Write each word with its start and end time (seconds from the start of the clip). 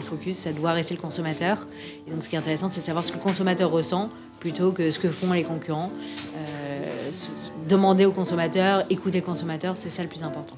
le 0.00 0.06
focus, 0.06 0.36
ça 0.36 0.52
doit 0.52 0.72
rester 0.72 0.94
le 0.94 1.00
consommateur. 1.00 1.66
Et 2.06 2.10
donc 2.10 2.24
ce 2.24 2.28
qui 2.28 2.34
est 2.34 2.38
intéressant, 2.38 2.68
c'est 2.68 2.80
de 2.80 2.86
savoir 2.86 3.04
ce 3.04 3.12
que 3.12 3.16
le 3.16 3.22
consommateur 3.22 3.70
ressent 3.70 4.08
plutôt 4.40 4.72
que 4.72 4.90
ce 4.90 4.98
que 4.98 5.08
font 5.08 5.32
les 5.32 5.44
concurrents. 5.44 5.92
Euh, 6.36 7.12
demander 7.68 8.06
au 8.06 8.12
consommateur, 8.12 8.84
écouter 8.90 9.20
le 9.20 9.26
consommateur, 9.26 9.76
c'est 9.76 9.90
ça 9.90 10.02
le 10.02 10.08
plus 10.08 10.22
important. 10.22 10.56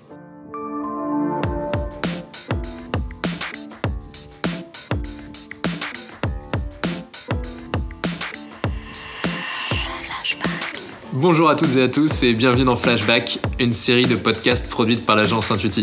Bonjour 11.14 11.50
à 11.50 11.54
toutes 11.54 11.76
et 11.76 11.82
à 11.82 11.88
tous 11.88 12.22
et 12.22 12.32
bienvenue 12.32 12.64
dans 12.64 12.74
Flashback, 12.74 13.38
une 13.60 13.74
série 13.74 14.06
de 14.06 14.16
podcasts 14.16 14.68
produite 14.68 15.06
par 15.06 15.14
l'agence 15.14 15.50
Intuiti. 15.50 15.82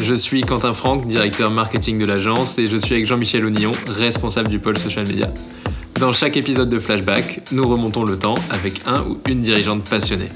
Je 0.00 0.14
suis 0.14 0.42
Quentin 0.42 0.72
Franck, 0.72 1.06
directeur 1.06 1.50
marketing 1.50 1.98
de 1.98 2.04
l'agence, 2.04 2.58
et 2.58 2.66
je 2.66 2.76
suis 2.76 2.94
avec 2.94 3.06
Jean-Michel 3.06 3.44
Ognillon, 3.44 3.72
responsable 3.86 4.48
du 4.48 4.58
pôle 4.58 4.76
social 4.76 5.06
media. 5.06 5.32
Dans 5.98 6.12
chaque 6.12 6.36
épisode 6.36 6.68
de 6.68 6.78
Flashback, 6.78 7.40
nous 7.52 7.66
remontons 7.66 8.04
le 8.04 8.18
temps 8.18 8.34
avec 8.50 8.82
un 8.86 9.02
ou 9.02 9.18
une 9.28 9.40
dirigeante 9.40 9.88
passionnée. 9.88 10.28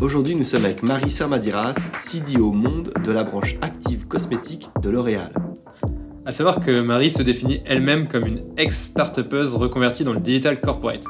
Aujourd'hui, 0.00 0.34
nous 0.34 0.44
sommes 0.44 0.64
avec 0.64 0.82
Marie 0.82 1.10
Sermadiras, 1.10 1.90
CDO 1.96 2.52
Monde 2.52 2.92
de 3.04 3.12
la 3.12 3.24
branche 3.24 3.56
active 3.60 4.06
cosmétique 4.06 4.70
de 4.80 4.90
L'Oréal. 4.90 5.32
À 6.24 6.32
savoir 6.32 6.60
que 6.60 6.80
Marie 6.80 7.10
se 7.10 7.22
définit 7.22 7.60
elle-même 7.66 8.08
comme 8.08 8.26
une 8.26 8.42
ex-startupeuse 8.56 9.54
reconvertie 9.56 10.04
dans 10.04 10.14
le 10.14 10.20
digital 10.20 10.60
corporate. 10.60 11.04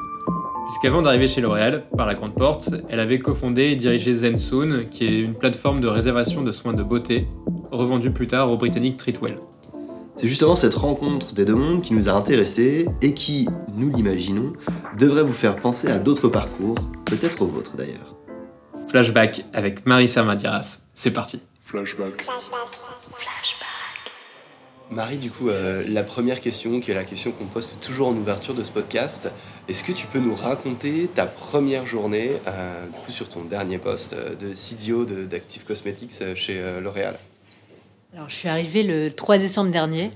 Puisqu'avant 0.65 1.01
d'arriver 1.03 1.27
chez 1.27 1.41
L'Oréal, 1.41 1.85
par 1.95 2.07
la 2.07 2.15
grande 2.15 2.33
porte, 2.33 2.71
elle 2.89 2.99
avait 2.99 3.19
cofondé 3.19 3.63
et 3.63 3.75
dirigé 3.75 4.13
Zensoon, 4.13 4.85
qui 4.89 5.05
est 5.05 5.19
une 5.19 5.35
plateforme 5.35 5.79
de 5.79 5.87
réservation 5.87 6.41
de 6.41 6.51
soins 6.51 6.73
de 6.73 6.81
beauté, 6.81 7.27
revendue 7.71 8.11
plus 8.11 8.27
tard 8.27 8.51
au 8.51 8.57
britannique 8.57 8.97
Treatwell. 8.97 9.37
C'est 10.15 10.27
justement 10.27 10.55
cette 10.55 10.73
rencontre 10.73 11.33
des 11.33 11.45
deux 11.45 11.55
mondes 11.55 11.81
qui 11.81 11.93
nous 11.93 12.09
a 12.09 12.13
intéressés 12.13 12.87
et 13.01 13.13
qui, 13.13 13.47
nous 13.75 13.89
l'imaginons, 13.95 14.53
devrait 14.97 15.23
vous 15.23 15.33
faire 15.33 15.57
penser 15.57 15.89
à 15.89 15.99
d'autres 15.99 16.29
parcours, 16.29 16.77
peut-être 17.05 17.43
au 17.43 17.45
vôtre 17.45 17.75
d'ailleurs. 17.75 18.15
Flashback 18.87 19.45
avec 19.53 19.85
Marie 19.85 20.07
Samadiras. 20.07 20.79
C'est 20.95 21.11
parti. 21.11 21.41
Flashback. 21.59 22.21
Flashback. 22.21 22.69
Flashback. 23.11 23.54
Marie, 24.91 25.17
du 25.17 25.31
coup, 25.31 25.49
euh, 25.49 25.83
la 25.87 26.03
première 26.03 26.39
question, 26.41 26.79
qui 26.79 26.91
est 26.91 26.93
la 26.93 27.03
question 27.03 27.31
qu'on 27.31 27.45
poste 27.45 27.79
toujours 27.81 28.07
en 28.07 28.13
ouverture 28.13 28.53
de 28.53 28.63
ce 28.63 28.71
podcast, 28.71 29.31
est-ce 29.67 29.83
que 29.83 29.91
tu 29.91 30.05
peux 30.05 30.19
nous 30.19 30.35
raconter 30.35 31.09
ta 31.13 31.25
première 31.25 31.87
journée, 31.87 32.31
euh, 32.47 32.85
du 32.85 32.91
coup, 32.99 33.11
sur 33.11 33.27
ton 33.27 33.43
dernier 33.43 33.79
poste 33.79 34.13
euh, 34.13 34.35
de 34.35 34.53
CDO 34.53 35.05
d'Active 35.05 35.65
Cosmetics 35.65 36.35
chez 36.35 36.61
L'Oréal? 36.81 37.17
Alors, 38.13 38.29
je 38.29 38.35
suis 38.35 38.47
arrivée 38.47 38.83
le 38.83 39.11
3 39.11 39.39
décembre 39.39 39.71
dernier 39.71 40.11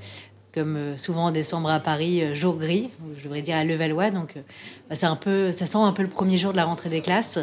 comme 0.54 0.76
euh, 0.76 0.98
souvent 0.98 1.26
en 1.26 1.32
décembre 1.32 1.70
à 1.70 1.80
Paris, 1.80 2.24
euh, 2.24 2.34
jour 2.34 2.58
gris, 2.58 2.90
je 3.18 3.24
devrais 3.24 3.42
dire 3.42 3.56
à 3.56 3.64
Levallois. 3.64 4.10
Donc, 4.10 4.36
euh, 4.36 4.42
bah, 4.90 4.96
c'est 4.96 5.06
un 5.06 5.16
peu, 5.16 5.52
ça 5.52 5.66
sent 5.66 5.78
un 5.78 5.92
peu 5.92 6.02
le 6.02 6.10
premier 6.10 6.38
jour 6.38 6.52
de 6.52 6.58
la 6.58 6.66
rentrée 6.66 6.90
des 6.90 7.02
classes. 7.02 7.40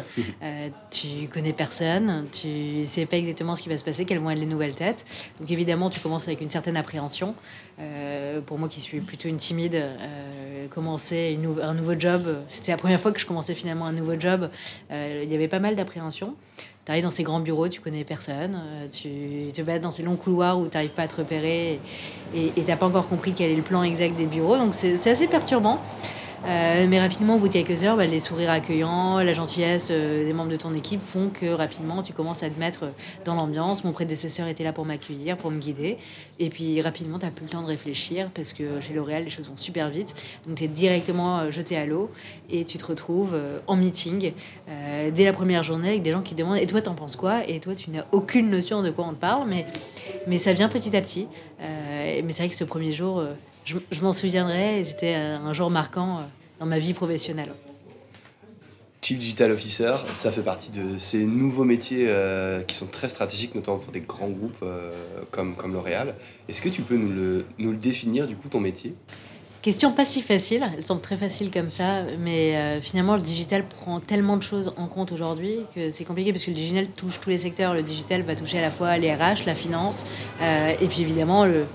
tu 0.91 1.27
connais 1.31 1.53
personne, 1.53 2.25
tu 2.31 2.85
sais 2.85 3.05
pas 3.05 3.17
exactement 3.17 3.55
ce 3.55 3.63
qui 3.63 3.69
va 3.69 3.77
se 3.77 3.83
passer, 3.83 4.05
quelles 4.05 4.19
vont 4.19 4.29
être 4.29 4.39
les 4.39 4.45
nouvelles 4.45 4.75
têtes. 4.75 5.05
Donc, 5.39 5.49
évidemment, 5.51 5.89
tu 5.89 5.99
commences 5.99 6.27
avec 6.27 6.41
une 6.41 6.49
certaine 6.49 6.77
appréhension. 6.77 7.35
pour 8.45 8.57
moi 8.57 8.67
qui 8.67 8.81
suis 8.81 8.99
plutôt 8.99 9.29
une 9.29 9.37
timide, 9.37 9.83
commencer 10.69 11.37
un 11.61 11.73
nouveau 11.73 11.97
job, 11.97 12.37
c'était 12.47 12.71
la 12.71 12.77
première 12.77 12.99
fois 12.99 13.11
que 13.11 13.19
je 13.19 13.25
commençais 13.25 13.53
finalement 13.53 13.85
un 13.85 13.93
nouveau 13.93 14.19
job. 14.19 14.49
Il 14.91 15.31
y 15.31 15.35
avait 15.35 15.47
pas 15.47 15.59
mal 15.59 15.75
d'appréhension 15.75 16.35
tu 16.87 16.91
arrives 16.91 17.03
dans 17.03 17.09
ces 17.09 17.23
grands 17.23 17.41
bureaux, 17.41 17.67
tu 17.67 17.81
connais 17.81 18.05
personne, 18.05 18.55
euh, 18.55 18.87
tu 18.89 19.51
te 19.51 19.61
bats 19.61 19.77
dans 19.77 19.91
ces 19.91 20.03
longs 20.03 20.15
couloirs 20.15 20.57
où 20.57 20.69
tu 20.69 20.77
n'arrives 20.77 20.91
pas 20.91 21.01
à 21.01 21.07
te 21.09 21.17
repérer 21.17 21.81
et 22.33 22.51
tu 22.55 22.63
n'as 22.63 22.77
pas 22.77 22.85
encore 22.85 23.09
compris 23.09 23.33
quel 23.33 23.51
est 23.51 23.57
le 23.57 23.61
plan 23.61 23.83
exact 23.83 24.15
des 24.15 24.25
bureaux. 24.25 24.55
Donc 24.55 24.73
c'est 24.73 25.09
assez 25.09 25.27
perturbant. 25.27 25.81
Euh, 26.47 26.85
mais 26.87 26.99
rapidement, 27.01 27.35
au 27.35 27.39
bout 27.39 27.49
de 27.49 27.53
quelques 27.53 27.83
heures, 27.83 27.97
bah, 27.97 28.05
les 28.05 28.21
sourires 28.21 28.51
accueillants, 28.51 29.19
la 29.19 29.33
gentillesse 29.33 29.89
euh, 29.91 30.25
des 30.25 30.31
membres 30.31 30.49
de 30.49 30.55
ton 30.55 30.73
équipe 30.73 31.01
font 31.01 31.29
que 31.29 31.47
rapidement, 31.47 32.01
tu 32.03 32.13
commences 32.13 32.41
à 32.41 32.49
te 32.49 32.57
mettre 32.57 32.85
dans 33.25 33.35
l'ambiance. 33.35 33.83
Mon 33.83 33.91
prédécesseur 33.91 34.47
était 34.47 34.63
là 34.63 34.71
pour 34.71 34.85
m'accueillir, 34.85 35.35
pour 35.35 35.51
me 35.51 35.59
guider. 35.59 35.97
Et 36.39 36.49
puis 36.49 36.81
rapidement, 36.81 37.19
tu 37.19 37.25
n'as 37.25 37.31
plus 37.31 37.43
le 37.43 37.51
temps 37.51 37.61
de 37.61 37.67
réfléchir 37.67 38.29
parce 38.33 38.53
que 38.53 38.79
chez 38.79 38.93
L'Oréal, 38.93 39.25
les 39.25 39.29
choses 39.29 39.49
vont 39.49 39.57
super 39.57 39.89
vite. 39.89 40.15
Donc 40.45 40.57
tu 40.57 40.63
es 40.63 40.67
directement 40.69 41.51
jeté 41.51 41.75
à 41.75 41.85
l'eau 41.85 42.09
et 42.49 42.63
tu 42.63 42.77
te 42.77 42.85
retrouves 42.85 43.37
en 43.67 43.75
meeting 43.75 44.31
dès 45.13 45.25
la 45.25 45.33
première 45.33 45.63
journée 45.63 45.89
avec 45.89 46.03
des 46.03 46.11
gens 46.11 46.21
qui 46.21 46.35
demandent 46.35 46.59
Et 46.59 46.67
toi, 46.67 46.81
t'en 46.81 46.93
penses 46.93 47.15
quoi? 47.15 47.47
Et 47.47 47.59
toi, 47.59 47.75
tu 47.75 47.91
n'as 47.91 48.05
aucune 48.11 48.49
notion 48.49 48.83
de 48.83 48.91
quoi 48.91 49.05
on 49.05 49.13
te 49.13 49.19
parle, 49.19 49.49
mais, 49.49 49.65
mais 50.27 50.37
ça 50.37 50.53
vient 50.53 50.69
petit 50.69 50.95
à 50.95 51.01
petit. 51.01 51.27
mais 51.59 52.23
c'est 52.29 52.43
vrai 52.43 52.49
que 52.49 52.55
ce 52.55 52.63
premier 52.63 52.93
jour, 52.93 53.23
je, 53.91 54.01
m'en 54.01 54.13
souviendrai. 54.13 54.83
C'était 54.85 55.15
euh, 55.15 55.37
un 55.37 55.53
jour 55.53 55.69
marquant 55.69 56.19
euh, 56.19 56.21
dans 56.59 56.65
ma 56.65 56.79
vie 56.79 56.93
professionnelle. 56.93 57.53
Chief 59.01 59.19
Digital 59.19 59.51
Officer, 59.51 59.93
ça 60.13 60.31
fait 60.31 60.41
partie 60.41 60.71
de 60.71 60.97
ces 60.97 61.25
nouveaux 61.25 61.63
métiers 61.63 62.07
euh, 62.09 62.61
qui 62.63 62.75
sont 62.75 62.87
très 62.87 63.09
stratégiques, 63.09 63.55
notamment 63.55 63.77
pour 63.77 63.91
des 63.91 63.99
grands 64.01 64.27
groupes 64.27 64.65
comme, 65.31 65.55
comme 65.55 65.73
L'Oréal. 65.73 66.15
Est-ce 66.49 66.61
que 66.61 66.69
tu 66.69 66.81
peux 66.81 66.97
nous 66.97 67.13
le, 67.13 67.45
nous 67.59 67.71
le 67.71 67.77
définir, 67.77 68.27
du 68.27 68.35
coup, 68.35 68.49
ton 68.49 68.59
métier? 68.59 68.95
Question 69.61 69.91
pas 69.91 70.03
si 70.03 70.21
facile, 70.21 70.65
elle 70.77 70.83
semble 70.83 71.01
très 71.01 71.15
facile 71.15 71.51
comme 71.51 71.69
ça, 71.69 72.03
mais 72.19 72.79
finalement 72.81 73.15
le 73.15 73.21
digital 73.21 73.67
prend 73.67 73.99
tellement 73.99 74.37
de 74.37 74.43
choses 74.43 74.73
en 74.77 74.87
compte 74.87 75.11
aujourd'hui 75.11 75.59
que 75.75 75.91
c'est 75.91 76.05
compliqué 76.05 76.31
parce 76.31 76.45
que 76.45 76.51
le 76.51 76.55
digital 76.55 76.87
touche 76.87 77.19
tous 77.19 77.29
les 77.29 77.39
secteurs. 77.39 77.73
Le 77.73 77.83
digital 77.83 78.21
va 78.21 78.35
toucher 78.35 78.59
à 78.59 78.61
la 78.61 78.71
fois 78.71 78.97
les 78.97 79.13
RH, 79.13 79.45
la 79.45 79.55
finance, 79.55 80.05
et 80.41 80.87
puis 80.87 81.01
évidemment 81.01 81.45
le, 81.45 81.65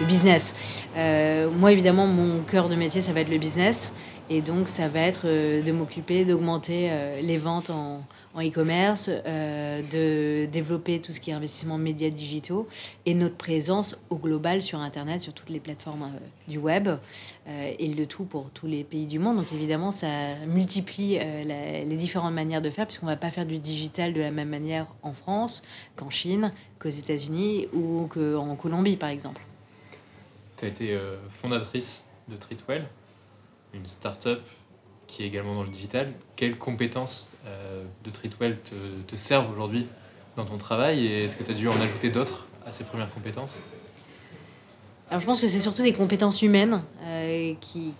le 0.00 0.06
business. 0.06 0.54
Euh, 0.96 1.48
moi, 1.50 1.72
évidemment, 1.72 2.06
mon 2.06 2.40
cœur 2.40 2.68
de 2.68 2.74
métier, 2.74 3.00
ça 3.00 3.12
va 3.12 3.20
être 3.20 3.30
le 3.30 3.38
business. 3.38 3.92
Et 4.34 4.40
donc, 4.40 4.66
ça 4.66 4.88
va 4.88 5.00
être 5.00 5.26
euh, 5.26 5.60
de 5.60 5.72
m'occuper 5.72 6.24
d'augmenter 6.24 6.88
euh, 6.90 7.20
les 7.20 7.36
ventes 7.36 7.68
en, 7.68 8.02
e-commerce, 8.34 9.10
de 9.10 10.46
développer 10.46 11.02
tout 11.02 11.12
ce 11.12 11.20
qui 11.20 11.28
est 11.28 11.34
investissement 11.34 11.76
médias 11.76 12.08
digitaux 12.08 12.66
et 13.04 13.12
notre 13.12 13.36
présence 13.36 14.00
au 14.08 14.16
global 14.16 14.62
sur 14.62 14.78
Internet, 14.78 15.20
sur 15.20 15.34
toutes 15.34 15.50
les 15.50 15.60
plateformes 15.60 16.10
du 16.48 16.56
web, 16.56 16.88
et 17.46 17.88
le 17.88 18.06
tout 18.06 18.24
pour 18.24 18.48
tous 18.50 18.66
les 18.66 18.84
pays 18.84 19.04
du 19.04 19.18
monde. 19.18 19.36
Donc 19.36 19.52
évidemment, 19.52 19.90
ça 19.90 20.08
multiplie 20.46 21.18
les 21.44 21.96
différentes 21.96 22.32
manières 22.32 22.62
de 22.62 22.70
faire, 22.70 22.86
puisqu'on 22.86 23.04
ne 23.04 23.10
va 23.10 23.18
pas 23.18 23.30
faire 23.30 23.44
du 23.44 23.58
digital 23.58 24.14
de 24.14 24.22
la 24.22 24.30
même 24.30 24.48
manière 24.48 24.86
en 25.02 25.12
France 25.12 25.60
qu'en 25.94 26.08
Chine, 26.08 26.52
qu'aux 26.78 26.88
États-Unis 26.88 27.68
ou 27.74 28.06
qu'en 28.06 28.56
Colombie, 28.56 28.96
par 28.96 29.10
exemple 29.10 29.42
tu 30.62 30.66
as 30.66 30.68
été 30.68 30.94
euh, 30.94 31.16
fondatrice 31.28 32.06
de 32.28 32.36
Treatwell, 32.36 32.86
une 33.74 33.86
start-up 33.86 34.42
qui 35.06 35.22
est 35.22 35.26
également 35.26 35.54
dans 35.54 35.62
le 35.62 35.68
digital. 35.68 36.12
Quelles 36.36 36.56
compétences 36.56 37.30
euh, 37.46 37.84
de 38.04 38.10
Treatwell 38.10 38.58
te, 38.60 38.74
te 39.06 39.16
servent 39.16 39.50
aujourd'hui 39.50 39.86
dans 40.36 40.44
ton 40.44 40.58
travail 40.58 41.06
et 41.06 41.24
est-ce 41.24 41.36
que 41.36 41.42
tu 41.42 41.50
as 41.50 41.54
dû 41.54 41.68
en 41.68 41.80
ajouter 41.80 42.10
d'autres 42.10 42.46
à 42.66 42.72
ces 42.72 42.84
premières 42.84 43.10
compétences? 43.10 43.58
Alors, 45.12 45.20
je 45.20 45.26
pense 45.26 45.42
que 45.42 45.46
c'est 45.46 45.60
surtout 45.60 45.82
des 45.82 45.92
compétences 45.92 46.40
humaines 46.40 46.80
euh, 47.04 47.52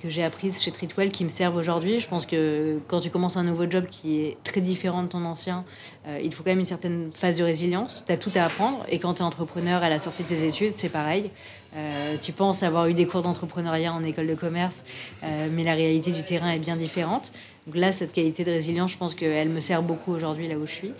que 0.02 0.08
j'ai 0.08 0.24
apprises 0.24 0.62
chez 0.62 0.70
Treatwell 0.70 1.10
qui 1.10 1.24
me 1.24 1.28
servent 1.28 1.56
aujourd'hui. 1.56 1.98
Je 1.98 2.08
pense 2.08 2.24
que 2.24 2.78
quand 2.88 3.00
tu 3.00 3.10
commences 3.10 3.36
un 3.36 3.44
nouveau 3.44 3.70
job 3.70 3.84
qui 3.90 4.22
est 4.22 4.38
très 4.44 4.62
différent 4.62 5.02
de 5.02 5.08
ton 5.08 5.22
ancien, 5.26 5.66
euh, 6.08 6.18
il 6.24 6.32
faut 6.32 6.42
quand 6.42 6.52
même 6.52 6.60
une 6.60 6.64
certaine 6.64 7.10
phase 7.12 7.36
de 7.36 7.44
résilience. 7.44 8.02
Tu 8.06 8.12
as 8.12 8.16
tout 8.16 8.30
à 8.34 8.44
apprendre. 8.44 8.78
Et 8.88 8.98
quand 8.98 9.12
tu 9.12 9.20
es 9.20 9.24
entrepreneur 9.26 9.82
à 9.82 9.90
la 9.90 9.98
sortie 9.98 10.22
de 10.22 10.28
tes 10.28 10.46
études, 10.46 10.70
c'est 10.70 10.88
pareil. 10.88 11.28
Euh, 11.76 12.16
tu 12.18 12.32
penses 12.32 12.62
avoir 12.62 12.86
eu 12.86 12.94
des 12.94 13.04
cours 13.04 13.20
d'entrepreneuriat 13.20 13.92
en 13.92 14.02
école 14.04 14.26
de 14.26 14.34
commerce, 14.34 14.82
mais 15.22 15.64
la 15.64 15.74
réalité 15.74 16.12
du 16.12 16.22
terrain 16.22 16.50
est 16.50 16.58
bien 16.58 16.76
différente. 16.76 17.30
Donc 17.66 17.76
là, 17.76 17.92
cette 17.92 18.14
qualité 18.14 18.42
de 18.42 18.50
résilience, 18.50 18.92
je 18.92 18.96
pense 18.96 19.14
qu'elle 19.14 19.50
me 19.50 19.60
sert 19.60 19.82
beaucoup 19.82 20.14
aujourd'hui 20.14 20.48
là 20.48 20.56
où 20.56 20.66
je 20.66 20.72
suis. 20.72 20.92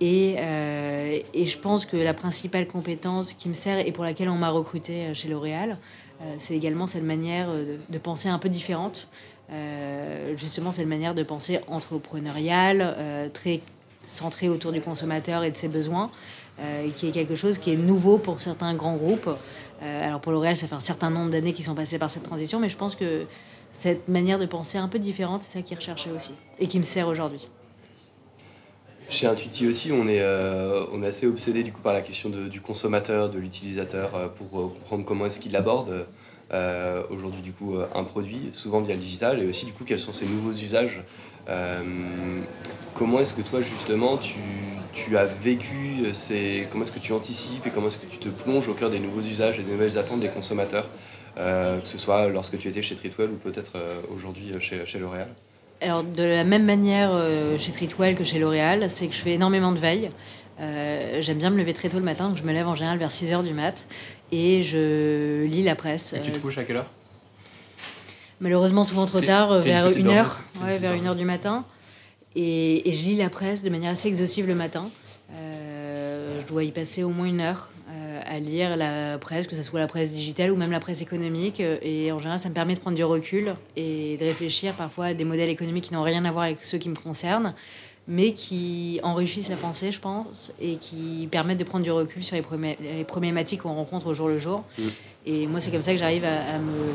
Et, 0.00 0.36
euh, 0.38 1.18
et, 1.34 1.44
je 1.44 1.58
pense 1.58 1.84
que 1.84 1.96
la 1.96 2.14
principale 2.14 2.66
compétence 2.66 3.34
qui 3.34 3.50
me 3.50 3.54
sert 3.54 3.86
et 3.86 3.92
pour 3.92 4.02
laquelle 4.02 4.30
on 4.30 4.36
m'a 4.36 4.48
recruté 4.48 5.04
euh, 5.04 5.14
chez 5.14 5.28
L'Oréal, 5.28 5.76
euh, 6.22 6.34
c'est 6.38 6.56
également 6.56 6.86
cette 6.86 7.04
manière 7.04 7.48
de, 7.90 7.98
penser 7.98 8.28
un 8.28 8.38
peu 8.38 8.48
différente. 8.48 9.08
justement, 10.36 10.72
cette 10.72 10.86
manière 10.86 11.14
de 11.14 11.22
penser 11.22 11.60
entrepreneuriale, 11.66 13.30
très 13.32 13.60
centrée 14.06 14.48
autour 14.48 14.72
du 14.72 14.80
consommateur 14.80 15.42
et 15.44 15.50
de 15.50 15.56
ses 15.56 15.68
besoins, 15.68 16.10
qui 16.96 17.08
est 17.08 17.10
quelque 17.10 17.34
chose 17.34 17.58
qui 17.58 17.72
est 17.72 17.76
nouveau 17.76 18.18
pour 18.18 18.40
certains 18.40 18.74
grands 18.74 18.96
groupes. 18.96 19.30
alors 19.82 20.20
pour 20.20 20.32
L'Oréal, 20.32 20.56
ça 20.56 20.66
fait 20.66 20.76
un 20.76 20.80
certain 20.80 21.10
nombre 21.10 21.30
d'années 21.30 21.52
qu'ils 21.52 21.64
sont 21.64 21.74
passés 21.74 21.98
par 21.98 22.10
cette 22.10 22.22
transition, 22.22 22.60
mais 22.60 22.68
je 22.68 22.76
pense 22.76 22.94
que 22.94 23.26
cette 23.72 24.08
manière 24.08 24.38
de 24.38 24.46
penser 24.46 24.78
un 24.78 24.88
peu 24.88 24.98
différente, 24.98 25.42
c'est 25.42 25.58
ça 25.58 25.62
qu'ils 25.62 25.78
recherchaient 25.78 26.12
aussi 26.12 26.34
et 26.58 26.68
qui 26.68 26.78
me 26.78 26.84
sert 26.84 27.08
aujourd'hui. 27.08 27.48
Chez 29.10 29.26
Intuiti 29.26 29.66
aussi, 29.66 29.90
on 29.90 30.06
est, 30.06 30.20
euh, 30.20 30.86
on 30.92 31.02
est 31.02 31.08
assez 31.08 31.26
obsédé 31.26 31.64
du 31.64 31.72
coup 31.72 31.80
par 31.80 31.92
la 31.92 32.00
question 32.00 32.30
du 32.30 32.60
consommateur, 32.60 33.28
de 33.28 33.40
l'utilisateur, 33.40 34.14
euh, 34.14 34.28
pour 34.28 34.60
euh, 34.60 34.68
comprendre 34.68 35.04
comment 35.04 35.26
est-ce 35.26 35.40
qu'il 35.40 35.56
aborde 35.56 36.06
aujourd'hui 37.10 37.42
du 37.42 37.52
coup 37.52 37.76
un 37.94 38.02
produit, 38.02 38.50
souvent 38.52 38.80
via 38.80 38.96
le 38.96 39.00
digital, 39.00 39.40
et 39.40 39.48
aussi 39.48 39.66
du 39.66 39.72
coup 39.72 39.84
quels 39.84 40.00
sont 40.00 40.12
ces 40.12 40.26
nouveaux 40.26 40.52
usages. 40.52 41.00
Comment 42.94 43.20
est-ce 43.20 43.34
que 43.34 43.42
toi 43.42 43.60
justement 43.60 44.18
tu, 44.92 45.16
as 45.16 45.26
vécu 45.26 46.12
ces, 46.12 46.66
comment 46.68 46.82
est-ce 46.82 46.90
que 46.90 46.98
tu 46.98 47.12
anticipes 47.12 47.64
et 47.66 47.70
comment 47.70 47.86
est-ce 47.86 47.98
que 47.98 48.06
tu 48.06 48.18
te 48.18 48.28
plonges 48.28 48.66
au 48.66 48.74
cœur 48.74 48.90
des 48.90 48.98
nouveaux 48.98 49.20
usages 49.20 49.60
et 49.60 49.62
des 49.62 49.70
nouvelles 49.70 49.96
attentes 49.96 50.18
des 50.18 50.28
consommateurs, 50.28 50.90
que 51.36 51.80
ce 51.84 51.98
soit 51.98 52.26
lorsque 52.26 52.58
tu 52.58 52.66
étais 52.66 52.82
chez 52.82 52.96
Treatwell 52.96 53.30
ou 53.30 53.36
peut-être 53.36 53.74
aujourd'hui 54.12 54.50
chez, 54.58 54.84
chez 54.86 54.98
L'Oréal? 54.98 55.28
Alors, 55.80 56.04
de 56.04 56.22
la 56.22 56.44
même 56.44 56.64
manière 56.64 57.10
euh, 57.12 57.56
chez 57.56 57.72
Treatwell 57.72 58.16
que 58.16 58.24
chez 58.24 58.38
L'Oréal, 58.38 58.90
c'est 58.90 59.06
que 59.06 59.14
je 59.14 59.20
fais 59.20 59.32
énormément 59.32 59.72
de 59.72 59.78
veille. 59.78 60.10
Euh, 60.60 61.22
j'aime 61.22 61.38
bien 61.38 61.48
me 61.48 61.56
lever 61.56 61.72
très 61.72 61.88
tôt 61.88 61.98
le 61.98 62.04
matin, 62.04 62.28
donc 62.28 62.36
je 62.36 62.42
me 62.42 62.52
lève 62.52 62.68
en 62.68 62.74
général 62.74 62.98
vers 62.98 63.10
6h 63.10 63.42
du 63.42 63.54
mat 63.54 63.86
et 64.30 64.62
je 64.62 65.44
lis 65.46 65.62
la 65.62 65.74
presse. 65.74 66.12
Et 66.12 66.20
tu 66.20 66.32
te 66.32 66.38
couches 66.38 66.58
à 66.58 66.64
quelle 66.64 66.76
heure? 66.76 66.90
Malheureusement, 68.40 68.84
souvent 68.84 69.06
trop 69.06 69.20
tard, 69.20 69.60
vers 69.60 69.90
1h, 69.90 70.26
ouais, 70.64 70.78
vers 70.78 70.94
1h 70.94 71.16
du 71.16 71.24
matin. 71.24 71.64
Et, 72.36 72.88
et, 72.88 72.92
je 72.92 73.02
lis 73.02 73.16
la 73.16 73.28
presse 73.28 73.62
de 73.62 73.70
manière 73.70 73.92
assez 73.92 74.08
exhaustive 74.08 74.46
le 74.46 74.54
matin. 74.54 74.88
Euh, 75.32 76.40
je 76.40 76.46
dois 76.46 76.62
y 76.62 76.72
passer 76.72 77.02
au 77.02 77.10
moins 77.10 77.26
une 77.26 77.40
heure 77.40 77.70
à 78.30 78.38
lire 78.38 78.76
la 78.76 79.18
presse, 79.18 79.48
que 79.48 79.56
ce 79.56 79.62
soit 79.62 79.80
la 79.80 79.88
presse 79.88 80.12
digitale 80.12 80.52
ou 80.52 80.56
même 80.56 80.70
la 80.70 80.78
presse 80.78 81.02
économique. 81.02 81.60
Et 81.60 82.12
en 82.12 82.20
général, 82.20 82.38
ça 82.38 82.48
me 82.48 82.54
permet 82.54 82.74
de 82.74 82.80
prendre 82.80 82.96
du 82.96 83.02
recul 83.02 83.56
et 83.76 84.16
de 84.18 84.24
réfléchir 84.24 84.74
parfois 84.74 85.06
à 85.06 85.14
des 85.14 85.24
modèles 85.24 85.50
économiques 85.50 85.84
qui 85.84 85.94
n'ont 85.94 86.04
rien 86.04 86.24
à 86.24 86.30
voir 86.30 86.44
avec 86.44 86.62
ceux 86.62 86.78
qui 86.78 86.88
me 86.88 86.94
concernent, 86.94 87.54
mais 88.06 88.32
qui 88.32 89.00
enrichissent 89.02 89.48
la 89.48 89.56
pensée, 89.56 89.90
je 89.90 89.98
pense, 89.98 90.52
et 90.60 90.76
qui 90.76 91.28
permettent 91.30 91.58
de 91.58 91.64
prendre 91.64 91.82
du 91.82 91.90
recul 91.90 92.22
sur 92.22 92.36
les, 92.36 93.04
problématiques 93.04 93.62
qu'on 93.62 93.74
rencontre 93.74 94.06
au 94.06 94.14
jour 94.14 94.28
le 94.28 94.38
jour. 94.38 94.62
Mm. 94.78 94.82
Et 95.26 95.46
moi, 95.48 95.60
c'est 95.60 95.72
comme 95.72 95.82
ça 95.82 95.92
que 95.92 95.98
j'arrive 95.98 96.24
à, 96.24 96.58
me 96.58 96.92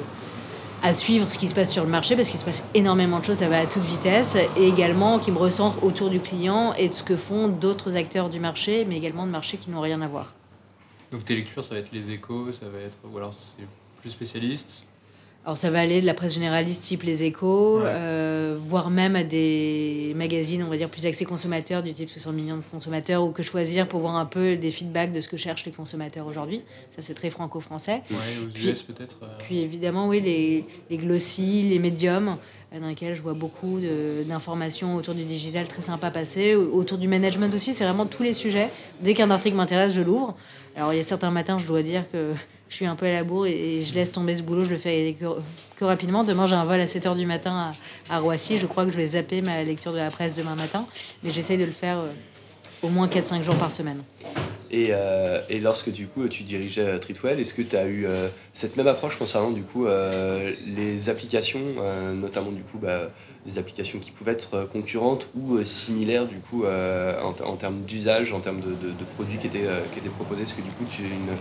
à 0.84 0.94
suivre 0.94 1.30
ce 1.30 1.38
qui 1.38 1.48
se 1.48 1.56
passe 1.56 1.72
sur 1.72 1.84
le 1.84 1.90
marché 1.90 2.16
parce 2.16 2.30
qu'il 2.30 2.40
se 2.40 2.46
passe 2.46 2.64
énormément 2.76 3.20
de 3.20 3.26
choses, 3.26 3.38
ça 3.38 3.50
va 3.50 3.60
à 3.60 3.66
toute 3.66 3.84
vitesse, 3.84 4.38
et 4.56 4.68
également 4.68 5.20
qui 5.20 5.32
me 5.32 5.38
recentre 5.38 5.84
autour 5.84 6.10
du 6.10 6.20
client 6.22 6.74
et 6.78 6.88
de 6.88 6.94
ce 6.94 7.04
que 7.04 7.18
font 7.18 7.50
d'autres 7.50 7.98
acteurs 7.98 8.30
du 8.30 8.40
marché, 8.40 8.86
mais 8.88 8.96
également 8.96 9.26
de 9.26 9.32
marchés 9.32 9.58
qui 9.58 9.70
n'ont 9.70 9.82
rien 9.82 10.02
à 10.02 10.08
voir. 10.08 10.34
Donc 11.16 11.24
tes 11.24 11.38
lectures, 11.38 11.64
ça 11.64 11.76
va 11.76 11.80
être 11.80 11.94
les 11.94 12.12
échos, 12.12 12.52
ça 12.52 12.68
va 12.68 12.80
être. 12.80 12.98
Ou 13.10 13.18
alors 13.18 13.34
c'est 13.34 13.64
plus 14.02 14.10
spécialiste 14.10 14.84
alors 15.46 15.60
ça 15.60 15.70
va 15.70 15.80
aller 15.80 16.02
de 16.02 16.08
la 16.08 16.16
presse 16.16 16.34
généraliste 16.34 16.84
type 16.86 17.04
Les 17.04 17.24
Échos, 17.24 17.80
euh, 17.80 18.56
voire 18.58 18.90
même 18.90 19.16
à 19.16 19.24
des 19.24 20.12
magazines, 20.16 20.64
on 20.64 20.70
va 20.70 20.76
dire, 20.76 20.90
plus 20.90 21.06
axés 21.06 21.24
consommateurs, 21.24 21.84
du 21.84 21.94
type 21.94 22.10
60 22.10 22.34
millions 22.34 22.58
de 22.58 22.64
consommateurs, 22.72 23.24
ou 23.24 23.30
que 23.30 23.44
choisir 23.44 23.88
pour 23.88 24.00
voir 24.00 24.16
un 24.16 24.26
peu 24.26 24.56
des 24.56 24.72
feedbacks 24.72 25.12
de 25.12 25.22
ce 25.22 25.28
que 25.28 25.38
cherchent 25.38 25.66
les 25.66 25.72
consommateurs 25.72 26.26
aujourd'hui. 26.26 26.64
Ça 26.90 27.04
c'est 27.04 27.14
très 27.14 27.30
franco-français. 27.30 28.02
Ouais, 28.10 28.18
aux 28.44 28.68
US 28.68 28.82
peut-être. 28.82 29.20
Euh. 29.22 29.28
Puis 29.38 29.60
évidemment, 29.60 30.08
oui, 30.08 30.20
les, 30.20 30.66
les 30.90 30.98
glossies, 30.98 31.70
les 31.70 31.78
médiums, 31.78 32.30
euh, 32.30 32.65
dans 32.80 32.88
lesquels 32.88 33.16
je 33.16 33.22
vois 33.22 33.34
beaucoup 33.34 33.80
d'informations 34.26 34.96
autour 34.96 35.14
du 35.14 35.24
digital 35.24 35.68
très 35.68 35.82
sympa 35.82 36.12
passer, 36.12 36.56
autour 36.56 36.98
du 36.98 37.08
management 37.08 37.54
aussi, 37.54 37.74
c'est 37.74 37.84
vraiment 37.86 38.06
tous 38.06 38.24
les 38.24 38.34
sujets. 38.34 38.70
Dès 39.02 39.14
qu'un 39.14 39.32
article 39.32 39.56
m'intéresse, 39.56 39.94
je 39.94 40.02
l'ouvre. 40.02 40.36
Alors 40.76 40.94
il 40.94 40.98
y 40.98 41.00
a 41.00 41.04
certains 41.04 41.32
matins, 41.32 41.58
je 41.58 41.66
dois 41.66 41.82
dire 41.82 42.10
que 42.12 42.34
je 42.70 42.76
suis 42.76 42.86
un 42.86 42.96
peu 42.96 43.06
à 43.06 43.12
la 43.12 43.24
bourre 43.24 43.48
et, 43.48 43.82
je 43.82 43.94
laisse 43.94 44.12
tomber 44.12 44.36
ce 44.36 44.42
boulot, 44.42 44.66
je 44.66 44.70
le 44.70 44.78
fais 44.78 45.16
que, 45.78 45.86
rapidement. 45.86 46.24
Demain, 46.24 46.48
j'ai 46.48 46.56
un 46.56 46.66
vol 46.66 46.80
à 46.80 46.86
7h 46.86 47.16
du 47.16 47.26
matin 47.26 47.74
à, 48.10 48.20
Roissy. 48.20 48.58
Je 48.58 48.66
crois 48.66 48.86
que 48.86 48.92
je 48.92 48.98
vais 48.98 49.08
zapper 49.08 49.42
ma 49.42 49.64
lecture 49.64 49.94
de 49.94 49.98
la 49.98 50.10
presse 50.10 50.36
demain 50.36 50.56
matin, 50.56 50.86
mais 51.24 51.32
j'essaye 51.32 51.58
de 51.58 51.66
le 51.66 51.72
faire 51.72 52.00
euh, 52.00 52.12
au 52.82 52.90
moins 52.90 53.08
4-5 53.08 53.44
jours 53.44 53.56
par 53.56 53.72
semaine. 53.72 54.02
Et, 54.72 54.90
euh, 54.92 55.40
et, 55.50 55.60
lorsque 55.60 55.92
du 55.92 56.08
coup 56.08 56.28
tu 56.28 56.44
dirigeais 56.44 56.86
euh, 56.86 57.00
Treatwell, 57.00 57.40
est-ce 57.40 57.54
que 57.54 57.62
tu 57.62 57.76
as 57.76 57.88
eu 57.88 58.08
cette 58.54 58.78
même 58.78 58.88
approche 58.88 59.18
concernant 59.18 59.52
du 59.52 59.64
coup 59.64 59.86
les 60.66 61.10
applications, 61.10 61.62
notamment 62.14 62.52
du 62.52 62.64
coup 62.64 62.80
bah, 62.80 63.12
des 63.46 63.58
applications 63.58 64.00
qui 64.00 64.12
pouvaient 64.12 64.34
être 64.34 64.68
concurrentes 64.72 65.30
ou 65.36 65.62
similaires 65.64 66.26
du 66.26 66.38
coup 66.38 66.66
en, 66.66 67.56
termes 67.56 67.82
d'usage, 67.82 68.34
en 68.34 68.40
termes 68.40 68.62
de, 68.62 69.06
produits 69.16 69.38
qui 69.38 69.48
étaient, 69.48 69.68
qui 69.94 70.00
étaient 70.00 70.10
proposés? 70.10 70.44
Est-ce 70.44 70.56
que 70.56 70.62
du 70.62 70.72
coup 70.72 70.86
tu 70.90 71.04
as 71.04 71.08
une 71.08 71.38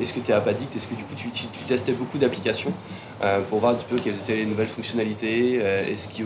est-ce 0.00 0.12
que 0.12 0.20
tu 0.20 0.30
es 0.30 0.34
app 0.34 0.46
addict? 0.46 0.76
Est-ce 0.76 0.86
que 0.86 0.94
du 0.94 1.04
coup 1.04 1.14
tu, 1.14 1.28
testais 1.66 1.92
beaucoup 1.92 2.18
d'applications 2.18 2.72
euh, 3.22 3.40
pour 3.42 3.58
voir 3.58 3.72
un 3.72 3.74
petit 3.74 3.86
peu 3.86 3.96
quelles 3.96 4.18
étaient 4.18 4.36
les 4.36 4.46
nouvelles 4.46 4.68
fonctionnalités 4.68 5.58
euh, 5.60 5.84
et 5.88 5.96
ce 5.96 6.08
qui, 6.08 6.22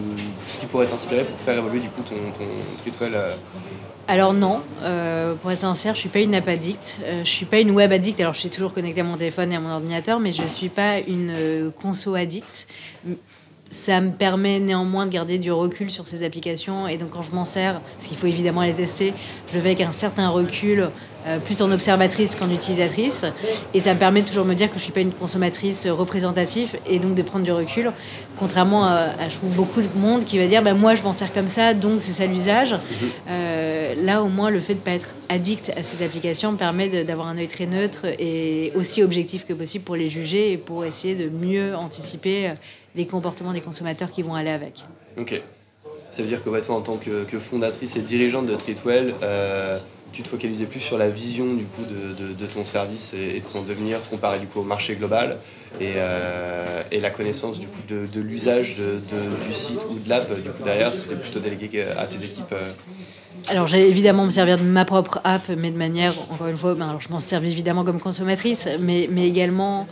ce 0.47 0.59
qui 0.59 0.67
pourrait 0.67 0.87
t'inspirer 0.87 1.25
pour 1.25 1.39
faire 1.39 1.57
évoluer 1.59 1.81
du 1.81 1.89
coup 1.89 2.03
ton, 2.03 2.17
ton 2.37 2.47
Treatwell 2.79 3.15
euh? 3.15 3.35
Alors 4.07 4.33
non, 4.33 4.61
pour 5.41 5.51
être 5.51 5.61
sincère, 5.61 5.95
je 5.95 6.01
suis 6.01 6.09
pas 6.09 6.21
une 6.21 6.35
app 6.35 6.49
addict, 6.49 6.99
je 7.23 7.29
suis 7.29 7.47
pas 7.47 7.59
une 7.61 7.71
web 7.71 7.93
addict. 7.93 8.21
Alors 8.21 8.35
je 8.35 8.41
suis 8.41 8.51
toujours 8.51 8.75
connectée 8.75 9.01
à 9.01 9.05
mon 9.05 9.17
téléphone 9.17 9.53
et 9.53 9.57
à 9.57 9.61
mon 9.61 9.71
ordinateur, 9.71 10.21
mais 10.21 10.33
je 10.33 10.47
suis 10.47 10.69
pas 10.69 10.99
une 11.01 11.73
conso 11.81 12.15
addict 12.15 12.67
ça 13.75 14.01
me 14.01 14.13
permet 14.13 14.61
néanmoins 14.61 15.05
de 15.07 15.11
garder 15.11 15.39
du 15.39 15.51
recul 15.51 15.91
sur 15.91 16.07
ces 16.07 16.25
applications. 16.25 16.87
Et 16.87 16.97
donc, 16.97 17.11
quand 17.11 17.23
je 17.23 17.33
m'en 17.33 17.45
sers, 17.45 17.81
parce 17.81 18.07
qu'il 18.07 18.17
faut 18.17 18.29
évidemment 18.29 18.63
les 18.63 18.73
tester, 18.73 19.13
je 19.49 19.55
le 19.55 19.61
fais 19.61 19.73
avec 19.73 19.81
un 19.81 19.93
certain 19.93 20.29
recul, 20.29 20.91
euh, 21.27 21.39
plus 21.39 21.61
en 21.61 21.73
observatrice 21.73 22.37
qu'en 22.37 22.51
utilisatrice. 22.51 23.25
Et 23.73 23.81
ça 23.81 23.95
me 23.95 23.99
permet 23.99 24.23
de 24.23 24.29
toujours 24.29 24.45
me 24.45 24.55
dire 24.55 24.69
que 24.69 24.75
je 24.75 24.79
ne 24.79 24.83
suis 24.85 24.93
pas 24.93 25.01
une 25.01 25.13
consommatrice 25.13 25.89
représentative 25.89 26.77
et 26.87 26.99
donc 26.99 27.15
de 27.15 27.23
prendre 27.23 27.45
du 27.45 27.51
recul. 27.51 27.91
Contrairement 28.39 28.85
à, 28.85 29.29
je 29.29 29.37
trouve, 29.37 29.55
beaucoup 29.57 29.81
de 29.81 29.89
monde 29.99 30.25
qui 30.25 30.39
va 30.39 30.47
dire 30.47 30.63
bah, 30.63 30.75
Moi, 30.75 30.95
je 30.95 31.03
m'en 31.03 31.13
sers 31.13 31.33
comme 31.33 31.49
ça, 31.49 31.75
donc 31.75 32.01
c'est 32.01 32.13
ça 32.13 32.27
l'usage. 32.27 32.77
Euh, 33.29 33.95
là, 34.03 34.23
au 34.23 34.29
moins, 34.29 34.51
le 34.51 34.61
fait 34.61 34.75
de 34.75 34.79
ne 34.79 34.85
pas 34.85 34.93
être 34.93 35.15
addict 35.29 35.73
à 35.77 35.83
ces 35.83 36.05
applications 36.05 36.55
permet 36.55 37.05
d'avoir 37.05 37.27
un 37.27 37.39
œil 37.39 37.49
très 37.49 37.67
neutre 37.67 38.03
et 38.19 38.73
aussi 38.77 39.03
objectif 39.03 39.45
que 39.45 39.53
possible 39.53 39.85
pour 39.85 39.97
les 39.97 40.11
juger 40.11 40.53
et 40.53 40.57
pour 40.59 40.85
essayer 40.85 41.17
de 41.17 41.29
mieux 41.29 41.75
anticiper 41.75 42.53
les 42.95 43.07
comportements 43.07 43.53
des 43.53 43.61
consommateurs 43.61 44.11
qui 44.11 44.23
vont 44.23 44.35
aller 44.35 44.51
avec. 44.51 44.85
Ok. 45.17 45.41
Ça 46.11 46.23
veut 46.23 46.29
dire 46.29 46.43
que 46.43 46.61
toi, 46.61 46.77
en 46.77 46.81
tant 46.81 46.97
que, 46.97 47.39
fondatrice 47.39 47.97
et 47.97 48.01
dirigeante 48.01 48.47
de 48.47 48.55
Treatwell, 48.55 49.15
euh, 49.23 49.79
tu 50.15 50.23
te 50.23 50.29
focalisais 50.29 50.67
plus 50.67 50.81
sur 50.81 50.97
la 50.97 51.09
vision 51.09 51.55
du 51.55 51.65
coup 51.65 51.83
de, 51.85 52.47
ton 52.47 52.65
service 52.65 53.15
et, 53.15 53.41
de 53.41 53.45
son 53.45 53.63
devenir 53.63 53.99
comparé 54.09 54.39
du 54.39 54.47
coup 54.47 54.61
au 54.61 54.65
marché 54.65 54.95
global 54.95 55.39
et, 55.81 55.95
euh, 55.97 56.83
la 56.93 57.11
connaissance 57.11 57.59
du 57.59 57.67
coup 57.67 57.81
de, 57.89 58.21
l'usage 58.21 58.77
du 58.77 59.53
site 59.53 59.85
ou 59.91 59.99
de 59.99 60.09
l'app 60.09 60.33
du 60.43 60.51
coup 60.51 60.63
derrière 60.63 60.95
c'était 60.95 61.17
plutôt 61.17 61.41
délégué 61.41 61.83
à 61.83 62.07
tes 62.07 62.25
équipes 62.25 62.53
euh. 62.53 62.71
alors 63.49 63.67
j'ai 63.67 63.89
évidemment 63.89 64.25
me 64.25 64.31
servir 64.31 64.57
de 64.57 64.63
ma 64.63 64.85
propre 64.85 65.21
app 65.25 65.43
mais 65.59 65.71
de 65.71 65.77
manière 65.77 66.15
encore 66.31 66.47
une 66.47 66.57
fois 66.57 66.75
ben, 66.75 66.89
alors 66.89 67.01
je 67.01 67.09
m'en 67.09 67.21
sers 67.21 67.45
évidemment 67.45 67.85
comme 67.85 68.01
consommatrice 68.01 68.69
mais, 68.79 69.09
mais 69.11 69.27
également 69.27 69.89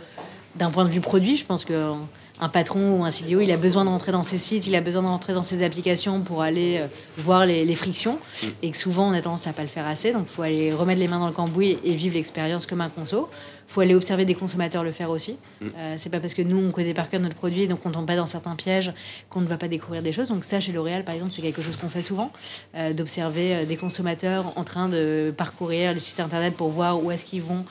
d'un 0.55 0.71
point 0.71 0.85
de 0.85 0.89
vue 0.89 1.01
produit 1.01 1.35
je 1.35 1.45
pense 1.45 1.65
que 1.65 1.91
un 2.39 2.49
patron 2.49 2.99
ou 2.99 3.05
un 3.05 3.11
CDO, 3.11 3.41
il 3.41 3.51
a 3.51 3.57
besoin 3.57 3.85
de 3.85 3.89
rentrer 3.89 4.11
dans 4.11 4.23
ses 4.23 4.39
sites, 4.39 4.65
il 4.65 4.75
a 4.75 4.81
besoin 4.81 5.03
de 5.03 5.07
rentrer 5.07 5.33
dans 5.33 5.43
ses 5.43 5.63
applications 5.63 6.21
pour 6.21 6.41
aller 6.41 6.79
euh, 6.79 6.87
voir 7.17 7.45
les, 7.45 7.75
frictions. 7.75 8.17
Mm. 8.41 8.47
Et 8.63 8.71
que 8.71 8.77
souvent, 8.77 9.09
on 9.09 9.13
a 9.13 9.21
tendance 9.21 9.45
à 9.45 9.53
pas 9.53 9.61
le 9.61 9.67
faire 9.67 9.85
assez. 9.85 10.13
Donc, 10.13 10.25
il 10.27 10.33
faut 10.33 10.41
aller 10.41 10.73
remettre 10.73 10.99
les 10.99 11.07
mains 11.07 11.19
dans 11.19 11.27
le 11.27 11.33
cambouis 11.33 11.77
et 11.83 11.93
vivre 11.93 12.15
l'expérience 12.15 12.65
comme 12.65 12.81
un 12.81 12.89
conso. 12.89 13.29
Il 13.69 13.73
faut 13.73 13.81
aller 13.81 13.95
observer 13.95 14.25
des 14.25 14.33
consommateurs 14.33 14.83
le 14.83 14.91
faire 14.91 15.11
aussi. 15.11 15.37
Mm. 15.61 15.65
Euh, 15.77 15.95
c'est 15.99 16.09
pas 16.09 16.19
parce 16.19 16.33
que 16.33 16.41
nous, 16.41 16.57
on 16.57 16.71
connaît 16.71 16.95
par 16.95 17.07
cœur 17.07 17.21
notre 17.21 17.35
produit, 17.35 17.67
donc 17.67 17.85
on 17.85 17.91
tombe 17.91 18.07
pas 18.07 18.15
dans 18.15 18.25
certains 18.25 18.55
pièges, 18.55 18.91
qu'on 19.29 19.41
ne 19.41 19.47
va 19.47 19.57
pas 19.57 19.67
découvrir 19.67 20.01
des 20.01 20.11
choses. 20.11 20.29
Donc, 20.29 20.43
ça, 20.43 20.59
chez 20.59 20.71
L'Oréal, 20.71 21.03
par 21.03 21.13
exemple, 21.13 21.31
c'est 21.31 21.43
quelque 21.43 21.61
chose 21.61 21.75
qu'on 21.75 21.89
fait 21.89 22.03
souvent, 22.03 22.31
euh, 22.75 22.93
d'observer 22.93 23.65
des 23.65 23.77
consommateurs 23.77 24.53
en 24.55 24.63
train 24.63 24.89
de 24.89 25.31
parcourir 25.37 25.93
les 25.93 25.99
sites 25.99 26.19
internet 26.19 26.55
pour 26.55 26.69
voir 26.69 27.03
où 27.03 27.11
est-ce 27.11 27.25
qu'ils 27.25 27.43
vont, 27.43 27.63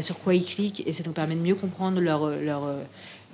sur 0.00 0.18
quoi 0.18 0.34
ils 0.34 0.44
cliquent. 0.44 0.82
Et 0.86 0.92
ça 0.92 1.02
nous 1.06 1.12
permet 1.12 1.36
de 1.36 1.40
mieux 1.40 1.54
comprendre 1.54 2.00
leur. 2.00 2.26
leur 2.26 2.64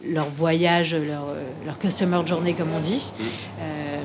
leur 0.05 0.29
voyage, 0.29 0.95
leur, 0.95 1.27
leur 1.65 1.79
customer 1.79 2.21
journey, 2.27 2.55
comme 2.55 2.73
on 2.75 2.81
dit. 2.81 3.13
Euh, 3.61 4.03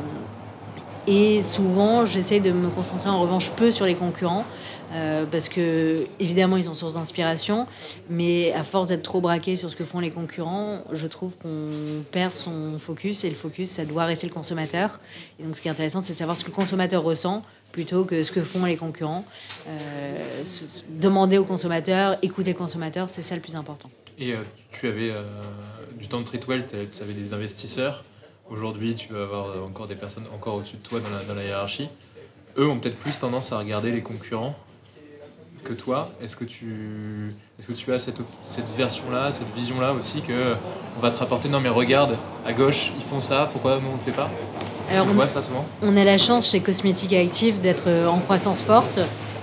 et 1.07 1.41
souvent, 1.41 2.05
j'essaie 2.05 2.39
de 2.39 2.51
me 2.51 2.69
concentrer 2.69 3.09
en 3.09 3.21
revanche 3.21 3.51
peu 3.51 3.71
sur 3.71 3.85
les 3.85 3.95
concurrents. 3.95 4.45
Euh, 4.93 5.25
parce 5.25 5.49
que 5.49 6.05
évidemment 6.19 6.57
ils 6.57 6.65
sont 6.65 6.73
source 6.73 6.93
d'inspiration, 6.93 7.65
mais 8.09 8.53
à 8.53 8.63
force 8.63 8.89
d'être 8.89 9.01
trop 9.01 9.19
braqué 9.19 9.55
sur 9.55 9.69
ce 9.69 9.75
que 9.75 9.83
font 9.83 9.99
les 9.99 10.11
concurrents, 10.11 10.83
je 10.91 11.07
trouve 11.07 11.35
qu'on 11.37 11.69
perd 12.11 12.33
son 12.33 12.77
focus 12.77 13.23
et 13.23 13.29
le 13.29 13.35
focus 13.35 13.69
ça 13.69 13.83
doit 13.83 14.05
rester 14.05 14.27
le 14.27 14.33
consommateur. 14.33 14.99
Et 15.39 15.43
donc 15.43 15.57
ce 15.57 15.61
qui 15.61 15.67
est 15.67 15.71
intéressant 15.71 16.01
c'est 16.01 16.13
de 16.13 16.17
savoir 16.17 16.37
ce 16.37 16.43
que 16.43 16.49
le 16.49 16.55
consommateur 16.55 17.03
ressent 17.03 17.41
plutôt 17.71 18.05
que 18.05 18.23
ce 18.23 18.31
que 18.31 18.41
font 18.41 18.63
les 18.63 18.77
concurrents. 18.77 19.25
Euh, 19.67 20.43
demander 20.91 21.39
au 21.39 21.45
consommateur, 21.45 22.17
écouter 22.21 22.51
le 22.51 22.57
consommateur, 22.57 23.09
c'est 23.09 23.23
ça 23.23 23.35
le 23.35 23.41
plus 23.41 23.55
important. 23.55 23.89
Et 24.17 24.35
tu 24.71 24.87
avais 24.87 25.13
du 25.97 26.07
temps 26.07 26.19
de 26.19 26.25
Treatwell, 26.25 26.65
tu 26.65 26.75
avais 27.01 27.13
des 27.13 27.33
investisseurs. 27.33 28.03
Aujourd'hui, 28.49 28.95
tu 28.95 29.13
vas 29.13 29.23
avoir 29.23 29.63
encore 29.65 29.87
des 29.87 29.95
personnes 29.95 30.25
encore 30.33 30.55
au-dessus 30.55 30.77
de 30.77 30.87
toi 30.87 30.99
dans 30.99 31.33
la, 31.33 31.43
hiérarchie. 31.43 31.89
Eux 32.57 32.67
ont 32.67 32.77
peut-être 32.77 32.97
plus 32.97 33.17
tendance 33.19 33.51
à 33.51 33.57
regarder 33.57 33.91
les 33.91 34.01
concurrents 34.01 34.55
que 35.63 35.73
toi. 35.73 36.11
Est-ce 36.21 36.35
que 36.35 36.45
tu, 36.45 37.33
est-ce 37.57 37.67
que 37.67 37.73
tu 37.73 37.91
as 37.91 37.99
cette, 37.99 38.21
cette 38.47 38.69
version-là, 38.77 39.31
cette 39.31 39.51
vision-là 39.55 39.93
aussi 39.93 40.21
que 40.21 40.55
on 40.95 40.99
va 41.01 41.09
te 41.09 41.17
rapporter 41.17 41.49
non 41.49 41.59
mais 41.59 41.69
regarde 41.69 42.17
à 42.45 42.53
gauche 42.53 42.91
ils 42.95 43.03
font 43.03 43.19
ça, 43.19 43.49
pourquoi 43.51 43.79
nous 43.79 43.89
on 43.89 43.93
le 43.93 43.99
fait 43.99 44.15
pas? 44.15 44.29
Alors, 44.91 45.07
on, 45.09 45.13
voit 45.13 45.27
ça 45.27 45.41
souvent. 45.41 45.65
On 45.81 45.97
a 45.97 46.03
la 46.03 46.19
chance 46.19 46.51
chez 46.51 46.59
Cosmétique 46.59 47.13
Active 47.13 47.59
d'être 47.59 47.89
en 48.07 48.19
croissance 48.19 48.61
forte 48.61 48.99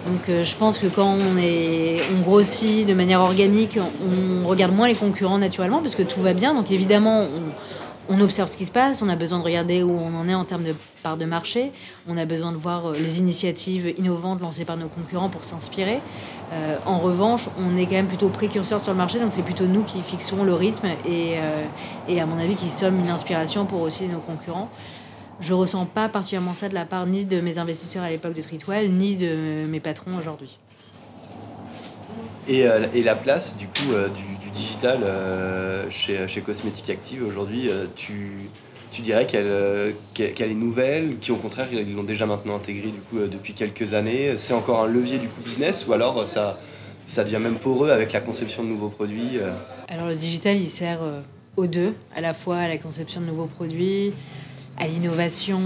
Donc 0.06 0.22
je 0.28 0.54
pense 0.56 0.78
que 0.78 0.86
quand 0.86 1.14
on, 1.16 2.20
grossit 2.22 2.86
de 2.86 2.94
manière 2.94 3.20
organique, 3.20 3.78
on 3.78 4.46
regarde 4.46 4.74
moins 4.74 4.88
les 4.88 4.94
concurrents 4.94 5.38
naturellement 5.38 5.80
parce 5.80 5.94
que 5.94 6.02
tout 6.02 6.20
va 6.20 6.34
bien. 6.34 6.54
Donc 6.54 6.70
évidemment, 6.70 7.24
on, 8.08 8.20
observe 8.20 8.48
ce 8.48 8.56
qui 8.56 8.66
se 8.66 8.70
passe, 8.70 9.02
on 9.02 9.08
a 9.08 9.16
besoin 9.16 9.38
de 9.38 9.44
regarder 9.44 9.82
où 9.82 9.98
on 9.98 10.14
en 10.14 10.28
est 10.28 10.34
en 10.34 10.44
termes 10.44 10.64
de 10.64 10.74
part 11.02 11.16
de 11.16 11.24
marché, 11.24 11.72
on 12.08 12.16
a 12.16 12.24
besoin 12.24 12.52
de 12.52 12.56
voir 12.56 12.86
euh, 12.86 12.94
les 12.94 13.18
initiatives 13.18 13.92
innovantes 13.98 14.40
lancées 14.40 14.64
par 14.64 14.76
nos 14.76 14.88
concurrents 14.88 15.28
pour 15.28 15.44
s'inspirer. 15.44 16.00
Euh, 16.52 16.76
en 16.86 16.98
revanche, 16.98 17.48
on 17.58 17.76
est 17.76 17.86
quand 17.86 17.92
même 17.92 18.06
plutôt 18.06 18.28
précurseur 18.28 18.80
sur 18.80 18.92
le 18.92 18.98
marché, 18.98 19.18
donc 19.18 19.32
c'est 19.32 19.42
plutôt 19.42 19.66
nous 19.66 19.82
qui 19.82 20.02
fixons 20.02 20.44
le 20.44 20.54
rythme 20.54 20.86
euh, 20.86 21.64
et, 22.08 22.20
à 22.20 22.26
mon 22.26 22.38
avis 22.38 22.56
qui 22.56 22.70
sommes 22.70 23.00
une 23.00 23.10
inspiration 23.10 23.64
pour 23.64 23.80
aussi 23.80 24.06
nos 24.06 24.20
concurrents. 24.20 24.68
Je 25.42 25.52
ressens 25.52 25.86
pas 25.86 26.08
particulièrement 26.08 26.54
ça 26.54 26.68
de 26.68 26.74
la 26.74 26.84
part 26.84 27.06
ni 27.06 27.24
de 27.24 27.40
mes 27.40 27.58
investisseurs 27.58 28.04
à 28.04 28.10
l'époque 28.10 28.34
de 28.34 28.42
Tritwell, 28.42 28.90
ni 28.90 29.16
de 29.16 29.66
mes 29.66 29.80
patrons 29.80 30.16
aujourd'hui. 30.16 30.58
Et, 32.48 32.64
et, 32.94 33.02
la 33.02 33.14
place 33.14 33.56
du 33.56 33.66
coup 33.66 33.94
du, 34.14 34.50
digital 34.52 34.98
euh, 35.02 35.84
chez, 35.90 36.28
chez 36.28 36.40
Cosmétique 36.40 36.90
Active 36.90 37.24
aujourd'hui, 37.26 37.68
euh, 37.68 37.86
tu, 37.96 38.32
tu 38.90 39.02
dirais 39.02 39.26
euh, 39.34 39.92
qu'elle 40.14 40.50
est 40.50 40.54
nouvelle, 40.54 41.18
qui 41.18 41.32
au 41.32 41.36
contraire 41.36 41.68
ils 41.72 41.94
l'ont 41.94 42.04
déjà 42.04 42.26
maintenant 42.26 42.56
intégrée 42.56 42.90
du 42.90 43.00
coup 43.00 43.18
depuis 43.18 43.54
quelques 43.54 43.94
années. 43.94 44.36
C'est 44.36 44.54
encore 44.54 44.84
un 44.84 44.86
levier 44.86 45.18
du 45.18 45.28
coup 45.28 45.40
business 45.40 45.86
ou 45.88 45.92
alors 45.92 46.28
ça, 46.28 46.60
ça 47.06 47.24
devient 47.24 47.38
même 47.40 47.58
poreux 47.58 47.90
avec 47.90 48.12
la 48.12 48.20
conception 48.20 48.62
de 48.62 48.68
nouveaux 48.68 48.88
produits 48.88 49.40
Alors 49.88 50.08
le 50.08 50.14
digital 50.14 50.56
il 50.56 50.68
sert 50.68 51.00
aux 51.56 51.66
deux, 51.66 51.94
à 52.14 52.20
la 52.20 52.34
fois 52.34 52.56
à 52.56 52.68
la 52.68 52.78
conception 52.78 53.20
de 53.20 53.26
nouveaux 53.26 53.46
produits, 53.46 54.12
à 54.78 54.86
l'innovation, 54.86 55.60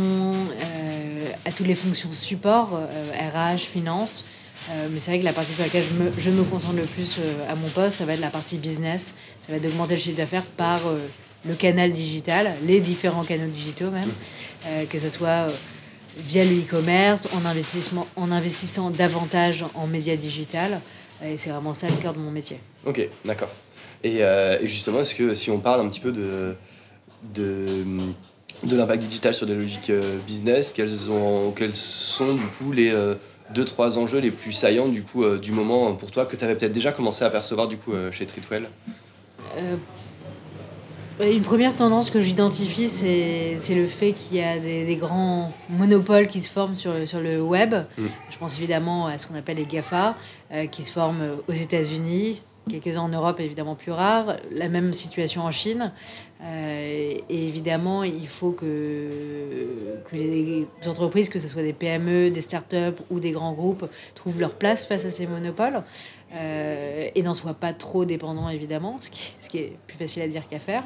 à 1.45 1.53
toutes 1.53 1.67
les 1.67 1.75
fonctions 1.75 2.13
support, 2.13 2.71
RH, 2.73 3.59
finance. 3.59 4.25
Euh, 4.71 4.89
mais 4.91 5.01
c'est 5.01 5.11
vrai 5.11 5.21
que 5.21 5.25
la 5.25 5.33
partie 5.33 5.53
sur 5.53 5.63
laquelle 5.63 5.85
je 6.19 6.31
me, 6.31 6.43
concentre 6.45 6.75
le 6.75 6.85
plus 6.85 7.19
euh, 7.19 7.51
à 7.51 7.55
mon 7.55 7.69
poste, 7.69 7.99
ça 7.99 8.05
va 8.05 8.15
être 8.15 8.21
la 8.21 8.31
partie 8.31 8.57
business. 8.57 9.15
Ça 9.41 9.53
va 9.53 9.57
être 9.57 9.63
d'augmenter 9.63 9.95
le 9.95 10.01
chiffre 10.01 10.17
d'affaires 10.17 10.45
par 10.45 10.87
euh, 10.87 10.99
le 11.47 11.55
canal 11.55 11.93
digital, 11.93 12.55
les 12.65 12.81
différents 12.81 13.23
canaux 13.23 13.47
digitaux 13.47 13.91
même, 13.91 14.11
que 14.89 14.99
ce 14.99 15.09
soit 15.09 15.47
via 16.17 16.45
le 16.45 16.59
e-commerce, 16.59 17.29
en, 17.33 18.21
en 18.21 18.33
investissant 18.33 18.91
davantage 18.91 19.65
en 19.75 19.87
médias 19.87 20.17
digital. 20.17 20.81
Et 21.25 21.37
c'est 21.37 21.51
vraiment 21.51 21.73
ça 21.73 21.89
le 21.89 21.95
cœur 21.97 22.15
de 22.15 22.19
mon 22.19 22.33
métier. 22.33 22.59
Ok, 22.85 23.09
d'accord. 23.25 23.51
Et, 24.03 24.23
et, 24.23 24.59
justement, 24.67 25.03
est-ce 25.03 25.15
que 25.15 25.37
si 25.37 25.53
on 25.53 25.61
parle 25.61 25.87
un 25.87 25.89
petit 25.89 26.01
peu 26.01 26.11
de, 26.11 26.57
de, 27.33 27.85
de 28.65 28.77
l'impact 28.77 29.03
digital 29.03 29.35
sur 29.35 29.47
des 29.47 29.55
logiques 29.55 29.93
business, 30.27 30.73
quels, 30.73 31.11
ont, 31.11 31.53
quels 31.53 31.77
sont 31.77 32.35
du 32.35 32.47
coup 32.47 32.73
les 32.73 32.93
deux, 33.51 33.65
trois 33.65 33.99
enjeux 33.99 34.19
les 34.19 34.31
plus 34.31 34.53
saillants 34.53 34.89
du, 34.89 35.03
coup, 35.03 35.25
euh, 35.25 35.39
du 35.39 35.53
moment 35.53 35.95
pour 35.95 36.11
toi 36.11 36.27
que 36.27 36.37
tu 36.37 36.45
avais 36.45 36.55
peut-être 36.55 36.73
déjà 36.73 36.93
commencé 36.93 37.25
à 37.25 37.31
percevoir 37.31 37.69
du 37.69 37.77
coup, 37.77 37.93
euh, 37.93 38.11
chez 38.11 38.27
Tritwell 38.27 38.69
euh, 39.59 39.77
Une 41.33 41.43
première 41.43 41.77
tendance 41.77 42.11
que 42.11 42.21
j'identifie, 42.21 42.89
c'est 42.89 43.75
le 43.75 43.87
fait 43.87 44.13
qu'il 44.13 44.37
y 44.39 44.43
a 44.43 44.59
des, 44.59 44.97
grands 44.97 45.53
monopoles 45.71 46.27
qui 46.27 46.41
se 46.41 46.49
forment 46.49 46.75
sur, 46.75 46.93
sur 47.07 47.21
le 47.21 47.41
web. 47.41 47.75
Mm. 47.75 48.05
Je 48.31 48.39
pense 48.39 48.59
évidemment 48.59 49.07
à 49.07 49.19
ce 49.19 49.27
qu'on 49.27 49.37
appelle 49.37 49.57
les 49.57 49.67
GAFA, 49.67 50.17
qui 50.71 50.83
se 50.83 50.93
forment 50.93 51.39
aux 51.49 51.53
États-Unis, 51.53 52.43
quelques-uns 52.69 53.03
en 53.03 53.09
Europe 53.09 53.41
évidemment 53.41 53.75
plus 53.75 53.93
rares, 53.93 54.37
la 54.51 54.69
même 54.69 54.93
situation 54.93 55.43
en 55.43 55.51
Chine. 55.51 55.93
Euh, 56.43 57.15
et 57.29 57.49
évidemment, 57.49 58.05
il 58.05 58.29
faut 58.29 58.53
que, 58.53 60.01
que 60.11 60.17
les 60.17 60.67
entreprises, 60.87 61.29
que 61.29 61.39
ce 61.39 61.49
soit 61.49 61.63
des 61.63 61.73
PME, 61.73 62.31
des 62.31 62.41
startups 62.43 63.01
ou 63.11 63.21
des 63.21 63.31
grands 63.31 63.53
groupes, 63.53 63.89
trouvent 64.15 64.39
leur 64.41 64.55
place 64.55 64.85
face 64.85 65.05
à 65.07 65.11
ces 65.11 65.27
monopoles 65.27 65.83
euh, 66.35 67.09
et 67.15 67.23
n'en 67.23 67.35
soient 67.35 67.55
pas 67.55 67.73
trop 67.73 68.05
dépendants 68.05 68.49
évidemment, 68.49 68.99
ce 69.01 69.11
qui, 69.11 69.35
ce 69.41 69.49
qui 69.49 69.59
est 69.59 69.73
plus 69.87 69.97
facile 69.97 70.23
à 70.23 70.29
dire 70.29 70.47
qu'à 70.49 70.59
faire. 70.59 70.83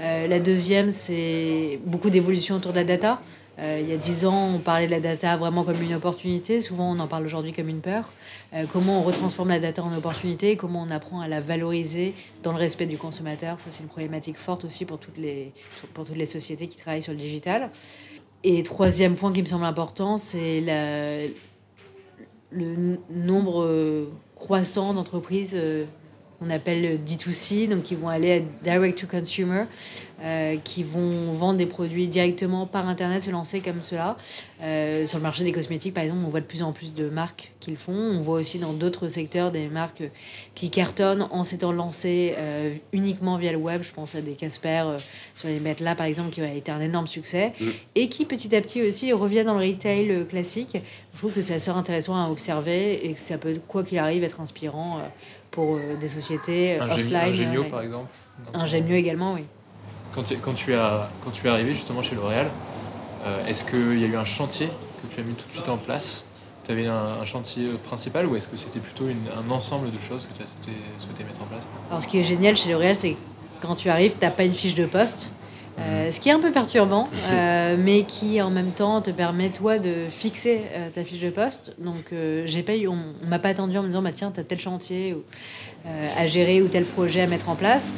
Euh, 0.00 0.26
la 0.26 0.40
deuxième, 0.40 0.90
c'est 0.90 1.78
beaucoup 1.84 2.10
d'évolution 2.10 2.56
autour 2.56 2.72
de 2.72 2.78
la 2.78 2.84
data. 2.84 3.20
Euh, 3.60 3.78
il 3.82 3.88
y 3.88 3.92
a 3.92 3.96
dix 3.96 4.24
ans, 4.24 4.54
on 4.54 4.58
parlait 4.58 4.86
de 4.86 4.90
la 4.90 5.00
data 5.00 5.36
vraiment 5.36 5.64
comme 5.64 5.82
une 5.82 5.94
opportunité. 5.94 6.60
Souvent, 6.60 6.90
on 6.90 6.98
en 6.98 7.06
parle 7.06 7.26
aujourd'hui 7.26 7.52
comme 7.52 7.68
une 7.68 7.80
peur. 7.80 8.10
Euh, 8.54 8.64
comment 8.72 9.00
on 9.00 9.02
retransforme 9.02 9.50
la 9.50 9.60
data 9.60 9.82
en 9.82 9.94
opportunité? 9.94 10.56
Comment 10.56 10.82
on 10.82 10.90
apprend 10.90 11.20
à 11.20 11.28
la 11.28 11.40
valoriser 11.40 12.14
dans 12.42 12.52
le 12.52 12.58
respect 12.58 12.86
du 12.86 12.96
consommateur? 12.96 13.60
Ça, 13.60 13.66
c'est 13.70 13.82
une 13.82 13.88
problématique 13.88 14.36
forte 14.36 14.64
aussi 14.64 14.86
pour 14.86 14.98
toutes, 14.98 15.18
les, 15.18 15.52
sociétés 16.24 16.68
qui 16.68 16.78
travaillent 16.78 17.02
sur 17.02 17.12
le 17.12 17.18
digital. 17.18 17.70
Et 18.44 18.62
troisième 18.62 19.16
point 19.16 19.32
qui 19.32 19.42
me 19.42 19.46
semble 19.46 19.66
important, 19.66 20.16
c'est 20.16 20.64
le 22.50 22.98
nombre 23.10 24.08
croissant 24.40 24.94
d'entreprises 24.94 25.52
euh, 25.54 25.84
on 26.40 26.50
appelle 26.50 27.00
D2C, 27.04 27.68
donc 27.68 27.82
qui 27.82 27.94
vont 27.94 28.08
aller 28.08 28.32
à 28.32 28.40
direct 28.64 28.98
to 28.98 29.06
consumer, 29.06 29.64
euh, 30.22 30.56
qui 30.62 30.82
vont 30.82 31.32
vendre 31.32 31.58
des 31.58 31.66
produits 31.66 32.06
directement 32.06 32.66
par 32.66 32.88
Internet, 32.88 33.22
se 33.22 33.30
lancer 33.30 33.60
comme 33.60 33.82
cela. 33.82 34.16
Euh, 34.62 35.06
sur 35.06 35.18
le 35.18 35.22
marché 35.22 35.44
des 35.44 35.52
cosmétiques, 35.52 35.94
par 35.94 36.04
exemple, 36.04 36.22
on 36.26 36.28
voit 36.28 36.40
de 36.40 36.46
plus 36.46 36.62
en 36.62 36.72
plus 36.72 36.94
de 36.94 37.08
marques 37.08 37.52
qui 37.60 37.70
le 37.70 37.76
font. 37.76 37.92
On 37.92 38.20
voit 38.20 38.38
aussi 38.38 38.58
dans 38.58 38.72
d'autres 38.72 39.08
secteurs 39.08 39.50
des 39.50 39.68
marques 39.68 40.02
qui 40.54 40.70
cartonnent 40.70 41.26
en 41.30 41.44
s'étant 41.44 41.72
lancées 41.72 42.34
euh, 42.36 42.74
uniquement 42.92 43.36
via 43.36 43.52
le 43.52 43.58
web. 43.58 43.82
Je 43.82 43.92
pense 43.92 44.14
à 44.14 44.20
des 44.20 44.34
Casper 44.34 44.84
sur 45.36 45.48
les 45.48 45.60
là, 45.80 45.94
par 45.94 46.06
exemple, 46.06 46.30
qui 46.30 46.40
a 46.40 46.52
été 46.52 46.70
un 46.70 46.80
énorme 46.80 47.06
succès 47.06 47.52
mm. 47.58 47.68
et 47.94 48.08
qui 48.08 48.24
petit 48.24 48.54
à 48.54 48.60
petit 48.60 48.82
aussi 48.82 49.12
revient 49.12 49.44
dans 49.44 49.58
le 49.58 49.66
retail 49.66 50.26
classique. 50.26 50.76
Je 51.12 51.18
trouve 51.18 51.32
que 51.32 51.40
c'est 51.40 51.54
assez 51.54 51.70
intéressant 51.70 52.16
à 52.16 52.30
observer 52.30 53.06
et 53.06 53.14
que 53.14 53.20
ça 53.20 53.38
peut, 53.38 53.58
quoi 53.68 53.84
qu'il 53.84 53.98
arrive, 53.98 54.24
être 54.24 54.40
inspirant 54.40 55.00
pour 55.50 55.76
euh, 55.76 55.96
des 55.96 56.08
sociétés 56.08 56.78
un 56.78 56.90
offline. 56.90 57.16
Un 57.16 57.34
Gemio, 57.34 57.64
par 57.64 57.82
exemple 57.82 58.08
Un 58.54 58.66
Gemio 58.66 58.94
également, 58.94 59.34
oui. 59.34 59.44
Quand 60.14 60.24
tu, 60.24 60.36
quand, 60.38 60.54
tu 60.54 60.74
as, 60.74 61.08
quand 61.24 61.30
tu 61.30 61.46
es 61.46 61.50
arrivé 61.50 61.72
justement 61.72 62.02
chez 62.02 62.14
L'Oréal, 62.14 62.48
euh, 63.24 63.46
est-ce 63.46 63.64
qu'il 63.64 64.00
y 64.00 64.04
a 64.04 64.08
eu 64.08 64.16
un 64.16 64.24
chantier 64.24 64.66
que 64.66 65.14
tu 65.14 65.20
as 65.20 65.24
mis 65.24 65.34
tout 65.34 65.46
de 65.48 65.52
suite 65.52 65.68
en 65.68 65.76
place? 65.76 66.24
Tu 66.64 66.72
avais 66.72 66.86
un, 66.86 67.24
chantier 67.24 67.68
principal 67.84 68.26
ou 68.26 68.36
est-ce 68.36 68.48
que 68.48 68.56
c'était 68.56 68.80
plutôt 68.80 69.04
un 69.06 69.50
ensemble 69.50 69.90
de 69.90 69.98
choses 69.98 70.26
que 70.26 70.36
tu 70.36 70.42
as 70.42 70.46
souhaité, 71.02 71.24
mettre 71.24 71.42
en 71.42 71.46
place? 71.46 71.62
Alors 71.90 72.02
ce 72.02 72.08
qui 72.08 72.18
est 72.18 72.22
génial 72.22 72.56
chez 72.56 72.70
L'Oréal, 72.70 72.96
c'est 72.96 73.16
quand 73.60 73.74
tu 73.74 73.88
arrives, 73.88 74.14
tu 74.18 74.24
n'as 74.24 74.30
pas 74.30 74.44
une 74.44 74.54
fiche 74.54 74.74
de 74.74 74.86
poste. 74.86 75.32
Euh, 75.78 76.10
ce 76.10 76.20
qui 76.20 76.28
est 76.28 76.32
un 76.32 76.40
peu 76.40 76.50
perturbant, 76.50 77.04
euh, 77.30 77.76
mais 77.78 78.02
qui 78.02 78.40
en 78.42 78.50
même 78.50 78.72
temps 78.72 79.00
te 79.00 79.10
permet 79.10 79.50
toi 79.50 79.78
de 79.78 80.06
fixer 80.10 80.62
euh, 80.74 80.90
ta 80.90 81.04
fiche 81.04 81.20
de 81.20 81.30
poste. 81.30 81.74
Donc 81.78 82.12
j'ai 82.44 82.62
pas 82.62 82.76
eu, 82.76 82.88
on, 82.88 82.98
m'a 83.26 83.38
pas 83.38 83.50
attendu 83.50 83.76
en 83.78 83.82
me 83.82 83.88
disant 83.88 84.02
bah 84.02 84.12
tiens 84.12 84.32
t'as 84.34 84.42
tel 84.42 84.60
chantier 84.60 85.14
ou, 85.14 85.22
à 86.18 86.26
gérer 86.26 86.60
ou 86.60 86.68
tel 86.68 86.84
projet 86.84 87.22
à 87.22 87.26
mettre 87.26 87.48
en 87.48 87.54
place. 87.54 87.92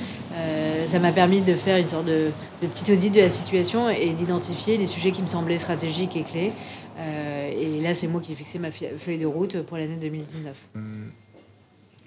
ça 0.86 0.98
m'a 0.98 1.12
permis 1.12 1.40
de 1.40 1.54
faire 1.54 1.78
une 1.78 1.88
sorte 1.88 2.04
de, 2.04 2.30
de 2.62 2.66
petit 2.66 2.92
audit 2.92 3.12
de 3.12 3.20
la 3.20 3.28
situation 3.28 3.88
et 3.88 4.10
d'identifier 4.10 4.76
les 4.76 4.86
sujets 4.86 5.10
qui 5.10 5.22
me 5.22 5.26
semblaient 5.26 5.58
stratégiques 5.58 6.16
et 6.16 6.22
clés. 6.22 6.52
et 6.98 7.80
là 7.80 7.94
c'est 7.94 8.06
moi 8.06 8.20
qui 8.20 8.32
ai 8.32 8.34
fixé 8.34 8.58
ma 8.58 8.70
feuille 8.70 9.18
de 9.18 9.26
route 9.26 9.62
pour 9.62 9.76
l'année 9.76 9.96
2019. 9.96 10.56
Hum, 10.76 11.10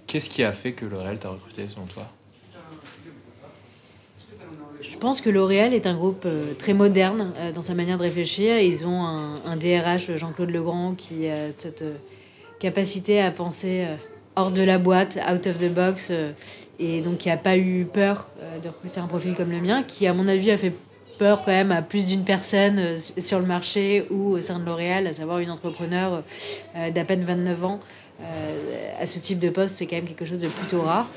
qu'est-ce 0.07 0.29
qui 0.29 0.43
a 0.43 0.53
fait 0.53 0.71
que 0.71 0.85
L'Oréal 0.85 1.19
t'a 1.19 1.29
recruté 1.29 1.67
selon 1.67 1.85
toi? 1.87 2.09
Je 4.91 4.97
pense 4.97 5.21
que 5.21 5.29
L'Oréal 5.29 5.73
est 5.73 5.87
un 5.87 5.93
groupe 5.93 6.23
euh, 6.25 6.53
très 6.57 6.73
moderne 6.73 7.31
euh, 7.37 7.51
dans 7.51 7.61
sa 7.61 7.73
manière 7.73 7.97
de 7.97 8.03
réfléchir. 8.03 8.59
Ils 8.59 8.85
ont 8.85 9.03
un, 9.03 9.55
DRH, 9.57 10.15
Jean-Claude 10.15 10.51
Legrand, 10.51 10.95
qui 10.95 11.27
a 11.27 11.49
cette 11.55 11.81
euh, 11.81 11.95
capacité 12.59 13.21
à 13.21 13.31
penser 13.31 13.85
hors 14.35 14.51
de 14.51 14.61
la 14.61 14.77
boîte, 14.77 15.17
out 15.31 15.47
of 15.47 15.57
the 15.57 15.71
box, 15.71 16.11
et 16.79 17.01
donc 17.01 17.19
qui 17.19 17.29
n'a 17.29 17.37
pas 17.37 17.57
eu 17.57 17.85
peur 17.85 18.27
de 18.63 18.67
recruter 18.67 18.99
un 18.99 19.07
profil 19.07 19.35
comme 19.35 19.51
le 19.51 19.61
mien, 19.61 19.83
qui 19.83 20.07
à 20.07 20.13
mon 20.13 20.27
avis 20.27 20.51
a 20.51 20.57
fait 20.57 20.73
peur 21.19 21.43
quand 21.45 21.51
même 21.51 21.71
à 21.71 21.81
plus 21.81 22.07
d'une 22.07 22.23
personne 22.23 22.97
sur 22.97 23.39
le 23.39 23.45
marché 23.45 24.05
ou 24.09 24.31
au 24.31 24.39
sein 24.39 24.59
de 24.59 24.65
L'Oréal, 24.65 25.05
à 25.07 25.13
savoir 25.13 25.39
une 25.39 25.51
entrepreneur 25.51 26.23
d'à 26.73 27.05
peine 27.05 27.23
29 27.23 27.65
ans. 27.65 27.79
à 28.99 29.05
ce 29.05 29.19
type 29.19 29.39
de 29.39 29.49
poste, 29.49 29.75
c'est 29.75 29.85
quand 29.85 29.97
même 29.97 30.05
quelque 30.05 30.25
chose 30.25 30.39
de 30.39 30.47
plutôt 30.47 30.81
rare. 30.81 31.07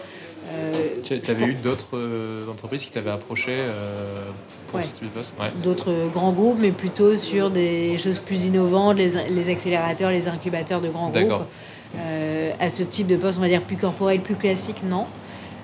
Euh, 0.46 0.72
tu 1.04 1.30
avais 1.30 1.46
eu 1.46 1.54
d'autres 1.54 1.96
euh, 1.96 2.50
entreprises 2.50 2.84
qui 2.84 2.90
t'avaient 2.90 3.10
approché 3.10 3.56
euh, 3.58 4.24
pour 4.68 4.80
ce 4.80 4.86
type 4.86 5.04
de 5.04 5.08
poste? 5.08 5.34
D'autres 5.62 6.10
grands 6.12 6.32
groupes, 6.32 6.58
mais 6.60 6.72
plutôt 6.72 7.14
sur 7.16 7.50
des 7.50 7.98
choses 7.98 8.18
plus 8.18 8.46
innovantes, 8.46 8.96
les, 8.96 9.12
les 9.30 9.50
accélérateurs, 9.50 10.10
les 10.10 10.28
incubateurs 10.28 10.80
de 10.80 10.88
grands 10.88 11.10
groupes. 11.10 11.46
à 12.60 12.68
ce 12.68 12.82
type 12.82 13.06
de 13.06 13.16
poste, 13.16 13.38
on 13.38 13.42
va 13.42 13.48
dire 13.48 13.62
plus 13.62 13.76
corporel, 13.76 14.20
plus 14.20 14.36
classique, 14.36 14.82
non. 14.88 15.06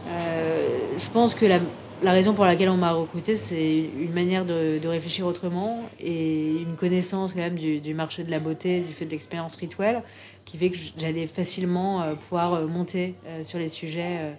je 0.07 1.11
pense 1.12 1.35
que 1.35 1.47
la, 1.47 1.61
la, 2.02 2.12
raison 2.12 2.35
pour 2.35 2.45
laquelle 2.45 2.69
on 2.69 2.76
m'a 2.76 2.93
recruté, 2.93 3.37
c'est 3.37 3.85
une 3.99 4.12
manière 4.12 4.45
de, 4.45 4.78
de, 4.78 4.88
réfléchir 4.88 5.26
autrement 5.26 5.83
et 6.00 6.57
une 6.57 6.76
connaissance 6.76 7.33
quand 7.33 7.40
même 7.40 7.59
du, 7.59 7.81
du 7.81 7.95
marché 7.95 8.25
de 8.25 8.31
la 8.31 8.38
beauté, 8.38 8.81
du 8.81 8.93
fait 8.93 9.07
de 9.07 9.11
l'expérience 9.11 9.57
rituelle, 9.57 10.02
qui 10.45 10.59
fait 10.59 10.71
que 10.71 10.78
j'allais 10.99 11.26
facilement 11.26 12.02
pouvoir 12.28 12.62
monter 12.69 13.14
sur 13.43 13.59
les 13.59 13.69
sujets 13.69 14.35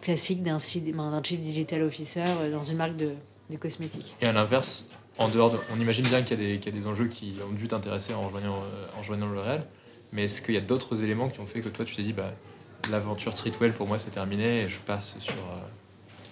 classique 0.00 0.42
d'un 0.42 0.58
chief 0.58 1.40
digital 1.40 1.82
officer 1.82 2.24
euh, 2.24 2.50
dans 2.50 2.62
une 2.62 2.76
marque 2.76 2.96
de, 2.96 3.10
de 3.50 3.56
cosmétiques. 3.56 4.16
Et 4.20 4.26
à 4.26 4.32
l'inverse, 4.32 4.86
en 5.18 5.28
dehors 5.28 5.54
on 5.74 5.80
imagine 5.80 6.06
bien 6.06 6.22
qu'il 6.22 6.42
y, 6.42 6.68
a 6.68 6.70
des 6.70 6.86
enjeux 6.86 7.06
qui 7.06 7.34
ont 7.48 7.52
dû 7.52 7.68
t'intéresser 7.68 8.14
en 8.14 8.22
rejoignant, 8.22 8.56
euh, 8.56 8.86
rejoignant 8.98 9.26
L'Oréal, 9.26 9.64
Mais 10.12 10.24
est-ce 10.24 10.42
qu'il 10.42 10.54
y 10.54 10.58
a 10.58 10.62
d'autres 10.62 11.02
éléments 11.02 11.28
qui 11.28 11.40
ont 11.40 11.46
fait 11.46 11.60
que 11.60 11.68
toi, 11.68 11.84
tu 11.84 11.94
t'es 11.94 12.02
dit, 12.02 12.12
bah, 12.12 12.30
l'aventure 12.90 13.34
Treatwell, 13.34 13.72
pour 13.72 13.86
moi, 13.86 13.98
c'est 13.98 14.10
terminé 14.10 14.62
et 14.62 14.68
je 14.68 14.78
passe 14.78 15.16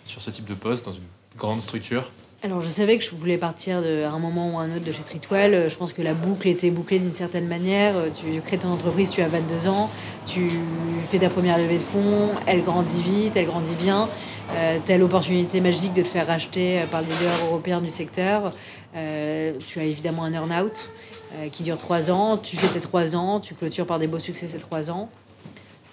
sur 0.06 0.20
ce 0.20 0.30
type 0.30 0.44
de 0.44 0.54
poste 0.54 0.84
dans 0.84 0.92
une 0.92 1.02
grande 1.36 1.62
structure 1.62 2.10
alors, 2.44 2.60
je 2.60 2.66
savais 2.66 2.98
que 2.98 3.04
je 3.04 3.10
voulais 3.14 3.38
partir 3.38 3.76
à 3.78 4.08
un 4.08 4.18
moment 4.18 4.54
ou 4.54 4.58
à 4.58 4.62
un 4.62 4.74
autre 4.74 4.84
de 4.84 4.90
chez 4.90 5.04
Tritwell. 5.04 5.70
Je 5.70 5.76
pense 5.76 5.92
que 5.92 6.02
la 6.02 6.12
boucle 6.12 6.48
était 6.48 6.70
bouclée 6.70 6.98
d'une 6.98 7.14
certaine 7.14 7.46
manière. 7.46 7.94
Tu 8.12 8.40
crées 8.40 8.58
ton 8.58 8.72
entreprise, 8.72 9.12
tu 9.12 9.22
as 9.22 9.28
22 9.28 9.68
ans, 9.68 9.88
tu 10.26 10.48
fais 11.08 11.20
ta 11.20 11.28
première 11.28 11.56
levée 11.56 11.78
de 11.78 11.82
fonds, 11.82 12.30
elle 12.46 12.64
grandit 12.64 13.00
vite, 13.00 13.36
elle 13.36 13.46
grandit 13.46 13.76
bien. 13.76 14.08
Euh, 14.56 14.78
tu 14.84 14.90
as 14.90 14.98
l'opportunité 14.98 15.60
magique 15.60 15.94
de 15.94 16.02
te 16.02 16.08
faire 16.08 16.26
racheter 16.26 16.82
par 16.90 17.02
le 17.02 17.06
leader 17.06 17.46
européen 17.46 17.80
du 17.80 17.92
secteur. 17.92 18.52
Euh, 18.96 19.52
tu 19.64 19.78
as 19.78 19.84
évidemment 19.84 20.24
un 20.24 20.32
earn-out 20.32 20.90
euh, 21.34 21.48
qui 21.48 21.62
dure 21.62 21.78
3 21.78 22.10
ans. 22.10 22.38
Tu 22.38 22.56
fais 22.56 22.66
tes 22.66 22.80
3 22.80 23.14
ans, 23.14 23.38
tu 23.38 23.54
clôtures 23.54 23.86
par 23.86 24.00
des 24.00 24.08
beaux 24.08 24.18
succès 24.18 24.48
ces 24.48 24.58
3 24.58 24.90
ans. 24.90 25.08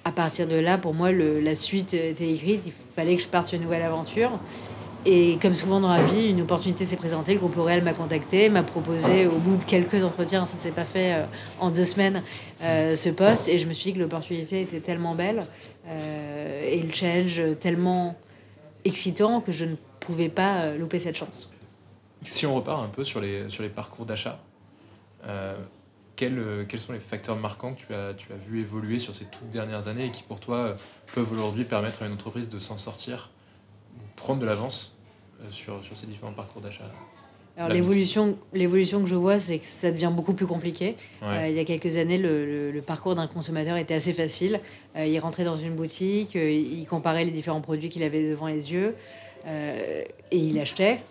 À 0.04 0.12
partir 0.12 0.48
de 0.48 0.56
là, 0.56 0.80
pour 0.80 0.96
moi, 0.96 1.12
la 1.12 1.54
suite 1.54 1.94
était 1.94 2.32
écrite. 2.32 2.64
Il 2.66 2.74
fallait 2.96 3.16
que 3.16 3.22
je 3.22 3.28
parte 3.28 3.46
sur 3.46 3.58
une 3.58 3.64
nouvelle 3.64 3.84
aventure. 3.84 4.32
Et 5.06 5.38
comme 5.42 5.56
souvent 5.56 5.80
dans 5.80 5.94
la 5.94 6.04
vie, 6.04 6.28
une 6.28 6.42
opportunité 6.42 6.86
s'est 6.86 6.98
présentée. 6.98 7.34
Le 7.34 7.40
groupe 7.40 7.56
L'Oréal 7.56 7.84
m'a 7.84 7.94
contacté, 7.94 8.50
m'a 8.50 8.64
proposé 8.64 9.28
au 9.28 9.38
bout 9.38 9.56
de 9.56 9.64
quelques 9.64 10.04
entretiens, 10.04 10.46
ça 10.46 10.58
ne 10.58 10.62
s'est 10.62 10.72
pas 10.72 10.84
fait 10.84 11.14
euh, 11.14 11.26
en 11.60 11.72
deux 11.72 11.86
semaines, 11.86 12.22
euh, 12.62 12.96
ce 12.98 13.10
poste. 13.10 13.48
Et 13.48 13.58
je 13.58 13.68
me 13.68 13.74
suis 13.74 13.92
dit 13.92 13.98
que 13.98 14.04
l'opportunité 14.04 14.62
était 14.62 14.82
tellement 14.82 15.16
belle 15.16 15.46
euh, 15.88 16.70
et 16.70 16.82
le 16.82 16.92
challenge 16.92 17.42
tellement 17.62 18.18
excitant 18.84 19.40
que 19.40 19.54
je 19.54 19.66
ne 19.66 19.76
pouvais 20.02 20.30
pas 20.30 20.74
louper 20.76 21.00
cette 21.00 21.16
chance. 21.16 21.52
Si 22.24 22.46
on 22.46 22.56
repart 22.56 22.84
un 22.84 22.90
peu 22.90 23.06
sur 23.06 23.22
les, 23.22 23.48
sur 23.48 23.64
les 23.64 23.70
parcours 23.70 24.06
d'achat, 24.06 24.40
quels, 26.16 26.66
quels, 26.68 26.82
sont 26.82 26.94
les 26.94 27.00
facteurs 27.00 27.38
marquants 27.38 27.74
que 27.74 27.80
tu 27.88 27.94
as, 27.94 28.14
tu 28.14 28.32
as 28.34 28.36
vu 28.36 28.60
évoluer 28.60 29.00
sur 29.00 29.16
ces 29.16 29.26
toutes 29.26 29.50
dernières 29.50 29.88
années 29.88 30.08
et 30.08 30.12
qui 30.12 30.24
pour 30.24 30.40
toi 30.40 30.76
peuvent 31.14 31.32
aujourd'hui 31.32 31.64
permettre 31.64 32.04
à 32.04 32.08
une 32.08 32.14
entreprise 32.14 32.50
de 32.50 32.60
s'en 32.60 32.78
sortir 32.78 33.30
prendre 34.20 34.40
de 34.40 34.46
l'avance 34.46 34.94
euh, 35.42 35.46
sur, 35.52 35.84
sur 35.84 35.98
ces 35.98 36.06
différents 36.06 36.34
parcours 36.34 36.62
d'achat 36.62 36.84
alors 37.58 37.74
l'évolution, 37.74 38.38
l'évolution 38.54 39.04
que 39.04 39.10
je 39.10 39.16
vois, 39.16 39.38
c'est 39.38 39.60
que 39.60 39.66
ça 39.66 39.92
devient 39.92 40.14
beaucoup 40.16 40.34
plus 40.34 40.48
compliqué. 40.48 40.96
Euh, 41.24 41.46
il 41.50 41.56
y 41.56 41.60
a 41.60 41.66
quelques 41.66 41.98
années, 41.98 42.18
le, 42.18 42.72
le, 42.72 42.82
parcours 42.82 43.16
d'un 43.16 43.28
consommateur 43.28 43.76
était 43.76 43.96
assez 43.96 44.14
facile. 44.14 44.62
Euh, 44.96 45.06
il 45.06 45.20
rentrait 45.20 45.44
dans 45.44 45.58
une 45.58 45.76
boutique, 45.76 46.36
il 46.36 46.86
comparait 46.86 47.26
les 47.26 47.32
différents 47.32 47.60
produits 47.60 47.90
qu'il 47.90 48.04
avait 48.04 48.30
devant 48.30 48.48
les 48.48 48.72
yeux 48.72 48.96
et 49.46 50.06
il 50.32 50.58
achetait. 50.58 51.02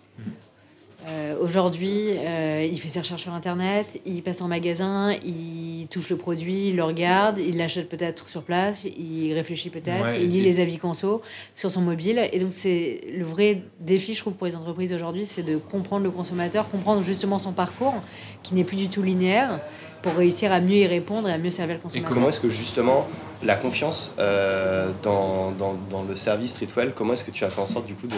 Euh, 1.06 1.36
aujourd'hui, 1.40 2.10
euh, 2.16 2.66
il 2.68 2.78
fait 2.80 2.88
ses 2.88 2.98
recherches 2.98 3.22
sur 3.22 3.32
Internet, 3.32 4.00
il 4.04 4.20
passe 4.22 4.42
en 4.42 4.48
magasin, 4.48 5.12
il 5.24 5.86
touche 5.88 6.10
le 6.10 6.16
produit, 6.16 6.68
il 6.68 6.76
le 6.76 6.82
regarde, 6.82 7.38
il 7.38 7.56
l'achète 7.56 7.88
peut-être 7.88 8.28
sur 8.28 8.42
place, 8.42 8.84
il 8.84 9.32
réfléchit 9.32 9.70
peut-être, 9.70 10.14
il 10.18 10.30
lit 10.30 10.42
les 10.42 10.58
avis 10.58 10.78
conso 10.78 11.22
sur 11.54 11.70
son 11.70 11.82
mobile. 11.82 12.28
Et 12.32 12.40
donc, 12.40 12.52
c'est 12.52 13.02
le 13.16 13.24
vrai 13.24 13.62
défi, 13.80 14.14
je 14.14 14.20
trouve, 14.20 14.36
pour 14.36 14.48
les 14.48 14.56
entreprises 14.56 14.92
aujourd'hui, 14.92 15.24
c'est 15.24 15.44
de 15.44 15.56
comprendre 15.56 16.02
le 16.02 16.10
consommateur, 16.10 16.68
comprendre 16.68 17.00
justement 17.02 17.38
son 17.38 17.52
parcours, 17.52 17.94
qui 18.42 18.54
n'est 18.54 18.64
plus 18.64 18.76
du 18.76 18.88
tout 18.88 19.02
linéaire, 19.02 19.60
pour 20.08 20.18
réussir 20.18 20.52
à 20.52 20.60
mieux 20.60 20.76
y 20.76 20.86
répondre 20.86 21.28
et 21.28 21.32
à 21.32 21.38
mieux 21.38 21.50
servir 21.50 21.76
le 21.76 21.82
consommateur. 21.82 22.10
Et 22.10 22.14
comment 22.14 22.28
est-ce 22.28 22.40
que 22.40 22.48
justement 22.48 23.06
la 23.42 23.56
confiance 23.56 24.12
euh, 24.18 24.90
dans, 25.02 25.52
dans, 25.52 25.74
dans, 25.90 26.02
le 26.02 26.16
service 26.16 26.50
Streetwell, 26.50 26.92
comment 26.94 27.12
est-ce 27.12 27.24
que 27.24 27.30
tu 27.30 27.44
as 27.44 27.50
fait 27.50 27.60
en 27.60 27.66
sorte 27.66 27.86
du 27.86 27.94
coup 27.94 28.06
de, 28.06 28.16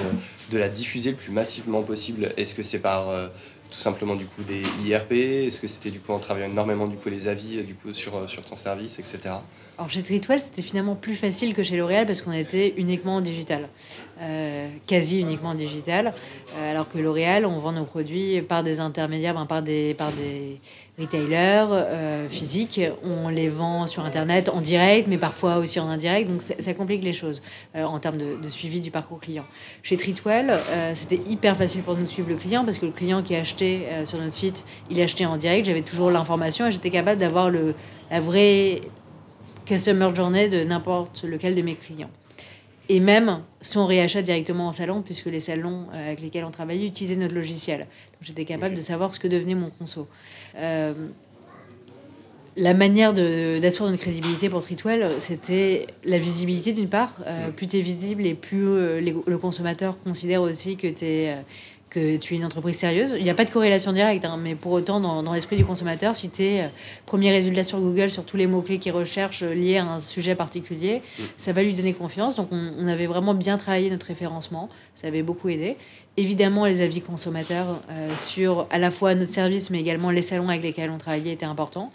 de 0.51 0.59
la 0.59 0.69
diffuser 0.69 1.11
le 1.11 1.17
plus 1.17 1.33
massivement 1.33 1.83
possible? 1.83 2.29
Est-ce 2.37 2.55
que 2.55 2.63
c'est 2.63 2.79
par 2.79 3.09
euh, 3.09 3.27
tout 3.71 3.79
simplement 3.79 4.15
du 4.15 4.25
coup 4.25 4.43
des 4.43 4.63
IRP 4.87 5.13
Est-ce 5.13 5.61
que 5.61 5.69
c'était 5.69 5.91
du 5.91 6.01
coup 6.01 6.13
en 6.13 6.19
travaillant 6.19 6.49
énormément 6.49 6.87
du 6.87 6.97
coup 6.97 7.09
les 7.09 7.29
avis 7.29 7.63
du 7.65 7.75
coup 7.75 7.93
sur, 7.93 8.29
sur 8.29 8.45
ton 8.45 8.57
service, 8.57 8.99
etc. 8.99 9.35
Alors 9.77 9.91
chez 9.91 10.01
Streetwell, 10.01 10.39
c'était 10.39 10.63
finalement 10.63 10.95
plus 10.95 11.15
facile 11.15 11.55
que 11.55 11.63
chez 11.63 11.77
L'Oréal 11.77 12.07
parce 12.07 12.21
qu'on 12.23 12.33
était 12.33 12.75
uniquement 12.77 13.17
en 13.17 13.21
digital, 13.21 13.69
euh, 14.21 14.69
quasi 14.87 15.21
uniquement 15.21 15.51
en 15.51 15.55
digital, 15.55 16.13
alors 16.63 16.89
que 16.89 16.99
L'Oréal, 16.99 17.47
on 17.47 17.59
vend 17.59 17.73
nos 17.73 17.85
produits 17.85 18.43
par 18.43 18.63
des 18.63 18.79
intermédiaires, 18.79 19.35
ben, 19.35 19.47
par 19.47 19.63
des 19.63 19.95
par 19.95 20.13
des 20.13 20.61
retailers 21.01 21.67
euh, 21.71 22.29
physiques. 22.29 22.81
On 23.05 23.29
les 23.29 23.49
vend 23.49 23.87
sur 23.87 24.05
Internet 24.05 24.49
en 24.49 24.61
direct, 24.61 25.09
mais 25.09 25.19
parfois 25.19 25.57
aussi 25.57 25.81
en 25.81 25.89
indirect. 25.89 26.31
Donc 26.31 26.43
ça 26.43 26.75
complique 26.75 27.03
les 27.03 27.13
choses 27.13 27.43
euh, 27.77 27.85
en 27.85 27.99
termes 27.99 28.19
de, 28.19 28.49
suivi 28.49 28.81
du 28.81 28.91
parcours 28.91 29.21
client. 29.21 29.45
Chez 29.83 29.97
Treatwell, 29.97 30.51
euh, 30.51 30.93
c'était 30.95 31.21
hyper 31.27 31.57
facile 31.57 31.83
pour 31.83 31.97
nous 31.97 32.07
suivre 32.07 32.29
le 32.29 32.37
client 32.37 32.65
parce 32.65 32.79
que 32.79 32.87
le 32.87 32.93
client 32.93 33.23
qui 33.23 33.35
a 33.35 33.41
acheté 33.41 33.87
sur 34.05 34.19
notre 34.19 34.35
site, 34.35 34.65
il 34.91 35.01
achetait 35.01 35.25
en 35.25 35.37
direct. 35.37 35.67
J'avais 35.67 35.83
toujours 35.83 36.11
l'information 36.11 36.67
et 36.67 36.73
j'étais 36.73 36.91
capable 36.91 37.21
d'avoir 37.21 37.51
la 37.51 38.21
vraie 38.21 38.81
customer 39.65 40.11
journey 40.15 40.49
de 40.49 40.65
n'importe 40.65 41.25
lequel 41.25 41.55
de 41.55 41.63
mes 41.63 41.77
clients 41.77 42.11
et 42.91 42.99
même 42.99 43.43
son 43.61 43.87
réachat 43.87 44.21
directement 44.21 44.67
en 44.67 44.73
salon, 44.73 45.01
puisque 45.01 45.27
les 45.27 45.39
salons 45.39 45.87
euh, 45.95 46.09
avec 46.09 46.21
lesquels 46.21 46.45
on 46.45 46.51
travaillait 46.51 46.89
utilisaient 46.89 47.15
notre 47.15 47.37
logiciel. 47.37 47.79
Donc 47.79 48.23
j'étais 48.23 48.45
capable 48.45 48.75
de 48.75 48.81
savoir 48.81 49.15
ce 49.15 49.21
que 49.21 49.29
devenait 49.29 49.55
mon 49.55 49.71
conso. 49.71 50.09
Euh, 50.57 50.93
la 52.57 52.75
manière 52.75 53.15
d'assurer 53.15 53.91
une 53.91 53.97
crédibilité 53.97 54.49
pour 54.51 54.61
Tritwell, 54.63 55.09
c'était 55.21 55.87
la 56.05 56.19
visibilité 56.19 56.73
d'une 56.73 56.89
part. 56.89 57.15
Euh, 57.29 57.51
plus 57.51 57.69
tu 57.69 57.77
es 57.77 57.81
visible 57.81 58.27
et 58.27 58.35
plus 58.35 59.01
le 59.01 59.39
consommateur 59.39 59.97
considère 60.03 60.43
aussi 60.43 60.77
que 60.77 60.89
tu 60.89 61.05
es 61.05 61.37
que 61.91 62.17
tu 62.17 62.35
es 62.35 62.37
une 62.37 62.45
entreprise 62.45 62.77
sérieuse. 62.77 63.15
Il 63.19 63.25
n'y 63.25 63.31
a 63.31 63.35
pas 63.35 63.45
de 63.45 63.51
corrélation 63.51 63.93
directe, 63.93 64.25
hein, 64.25 64.39
mais 64.41 64.55
pour 64.55 64.73
autant, 64.73 65.01
dans, 65.01 65.23
dans 65.23 65.33
l'esprit 65.33 65.57
du 65.57 65.65
consommateur, 65.65 66.15
si 66.15 66.31
tu 66.31 66.45
es 66.45 66.63
euh, 66.63 66.69
premier 67.05 67.33
résultat 67.33 67.65
sur 67.65 67.81
Google 67.81 68.11
sur 68.11 68.25
tous 68.25 68.37
les 68.37 68.47
mots-clés 68.47 68.79
qu'il 68.79 68.93
recherche 68.93 69.43
euh, 69.43 69.53
liés 69.53 69.79
à 69.79 69.85
un 69.85 70.01
sujet 70.01 70.37
particulier, 70.37 71.03
mm. 71.19 71.23
ça 71.37 71.53
va 71.53 71.63
lui 71.63 71.75
donner 71.75 71.93
confiance. 71.93 72.37
Donc, 72.37 72.49
on, 72.53 72.87
avait 72.87 73.07
vraiment 73.07 73.35
bien 73.35 73.59
travaillé 73.59 73.91
notre 73.91 74.07
référencement. 74.07 74.69
Ça 74.95 75.09
avait 75.09 75.23
beaucoup 75.23 75.49
aidé. 75.49 75.77
Évidemment, 76.17 76.65
les 76.65 76.81
avis 76.81 77.01
consommateurs 77.01 77.83
euh, 77.91 78.15
sur 78.17 78.67
à 78.71 78.79
la 78.79 78.91
fois 78.91 79.15
notre 79.15 79.33
service, 79.33 79.71
mais 79.71 79.81
également 79.81 80.11
les 80.11 80.23
salons 80.23 80.49
avec 80.49 80.63
lesquels 80.63 80.91
on 80.91 80.99
travaillait 80.99 81.33
étaient 81.33 81.45
importants. 81.45 81.91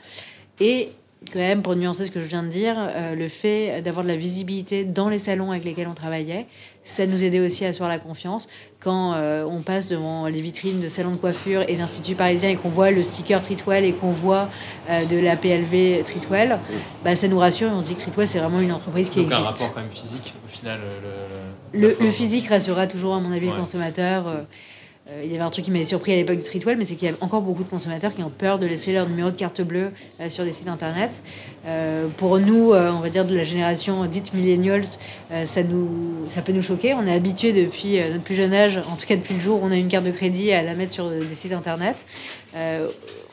Et 0.59 0.89
quand 1.31 1.39
même, 1.39 1.61
pour 1.61 1.75
nuancer 1.75 2.05
ce 2.05 2.11
que 2.11 2.21
je 2.21 2.25
viens 2.25 2.43
de 2.43 2.49
dire, 2.49 2.75
le 3.15 3.27
fait 3.27 3.81
d'avoir 3.81 4.03
de 4.03 4.09
la 4.09 4.15
visibilité 4.15 4.83
dans 4.85 5.09
les 5.09 5.17
salons 5.17 5.51
avec 5.51 5.63
lesquels 5.63 5.87
on 5.87 5.95
travaillait, 5.95 6.45
ça 6.85 7.07
nous 7.07 7.23
aidait 7.23 7.39
aussi 7.39 7.65
à 7.65 7.69
asseoir 7.69 7.89
la 7.89 7.99
confiance. 7.99 8.47
Quand 8.79 9.13
euh, 9.13 9.43
on 9.43 9.63
passe 9.63 9.89
devant 9.89 10.27
les 10.27 10.39
vitrines 10.39 10.79
de 10.79 10.87
salons 10.87 11.11
de 11.11 11.17
coiffure 11.17 11.63
et 11.67 11.75
d'instituts 11.75 12.13
parisiens 12.13 12.49
et 12.49 12.55
qu'on 12.55 12.69
voit 12.69 12.91
le 12.91 13.01
sticker 13.01 13.41
Tritwell 13.41 13.83
et 13.83 13.93
qu'on 13.93 14.11
voit 14.11 14.47
euh, 14.89 15.03
de 15.05 15.17
la 15.17 15.35
PLV 15.35 16.03
Tritwell, 16.05 16.59
bah, 17.03 17.15
ça 17.15 17.27
nous 17.27 17.39
rassure 17.39 17.69
et 17.69 17.73
on 17.73 17.81
se 17.81 17.87
dit 17.89 17.95
que 17.95 18.01
Tritwell, 18.01 18.27
c'est 18.27 18.39
vraiment 18.39 18.59
une 18.59 18.71
entreprise 18.71 19.09
qui 19.09 19.17
Donc 19.17 19.31
existe. 19.31 19.41
un 19.41 19.49
rapport 19.49 19.73
quand 19.73 19.81
même 19.81 19.89
physique, 19.89 20.33
au 20.45 20.47
final. 20.47 20.79
Le, 21.73 21.97
le, 21.99 22.11
physique 22.11 22.47
rassurera 22.47 22.85
toujours, 22.85 23.15
à 23.15 23.19
mon 23.19 23.31
avis, 23.31 23.47
le 23.47 23.53
consommateur. 23.53 24.25
Euh, 25.11 25.21
il 25.23 25.31
y 25.31 25.35
avait 25.35 25.43
un 25.43 25.51
truc 25.51 25.65
qui 25.65 25.71
m'avait 25.71 25.83
surpris 25.83 26.13
à 26.13 26.15
l'époque 26.15 26.37
du 26.37 26.43
Streetwell, 26.43 26.77
mais 26.77 26.85
c'est 26.85 26.95
qu'il 26.95 27.07
y 27.07 27.11
a 27.11 27.15
encore 27.21 27.41
beaucoup 27.41 27.63
de 27.63 27.69
consommateurs 27.69 28.13
qui 28.13 28.23
ont 28.23 28.31
peur 28.31 28.57
de 28.57 28.65
laisser 28.65 28.91
leur 28.91 29.07
numéro 29.07 29.29
de 29.29 29.35
carte 29.35 29.61
bleue 29.61 29.91
euh, 30.19 30.29
sur 30.29 30.43
des 30.43 30.51
sites 30.51 30.67
internet. 30.67 31.21
Euh, 31.67 32.07
pour 32.17 32.39
nous, 32.39 32.73
on 32.73 32.99
va 32.99 33.09
dire 33.09 33.25
de 33.25 33.35
la 33.35 33.43
génération 33.43 34.05
dite 34.05 34.33
millennials, 34.33 34.85
ça, 34.85 35.61
ça 36.27 36.41
peut 36.41 36.53
nous 36.53 36.61
choquer. 36.61 36.93
On 36.93 37.05
est 37.05 37.13
habitué 37.13 37.53
depuis 37.53 37.99
notre 37.99 38.23
plus 38.23 38.35
jeune 38.35 38.53
âge, 38.53 38.77
en 38.77 38.95
tout 38.95 39.05
cas 39.07 39.15
depuis 39.15 39.35
le 39.35 39.39
jour 39.39 39.61
où 39.61 39.65
on 39.65 39.71
a 39.71 39.75
une 39.75 39.87
carte 39.87 40.05
de 40.05 40.11
crédit, 40.11 40.51
à 40.51 40.61
la 40.61 40.73
mettre 40.75 40.91
sur 40.91 41.09
des 41.09 41.35
sites 41.35 41.53
internet. 41.53 42.05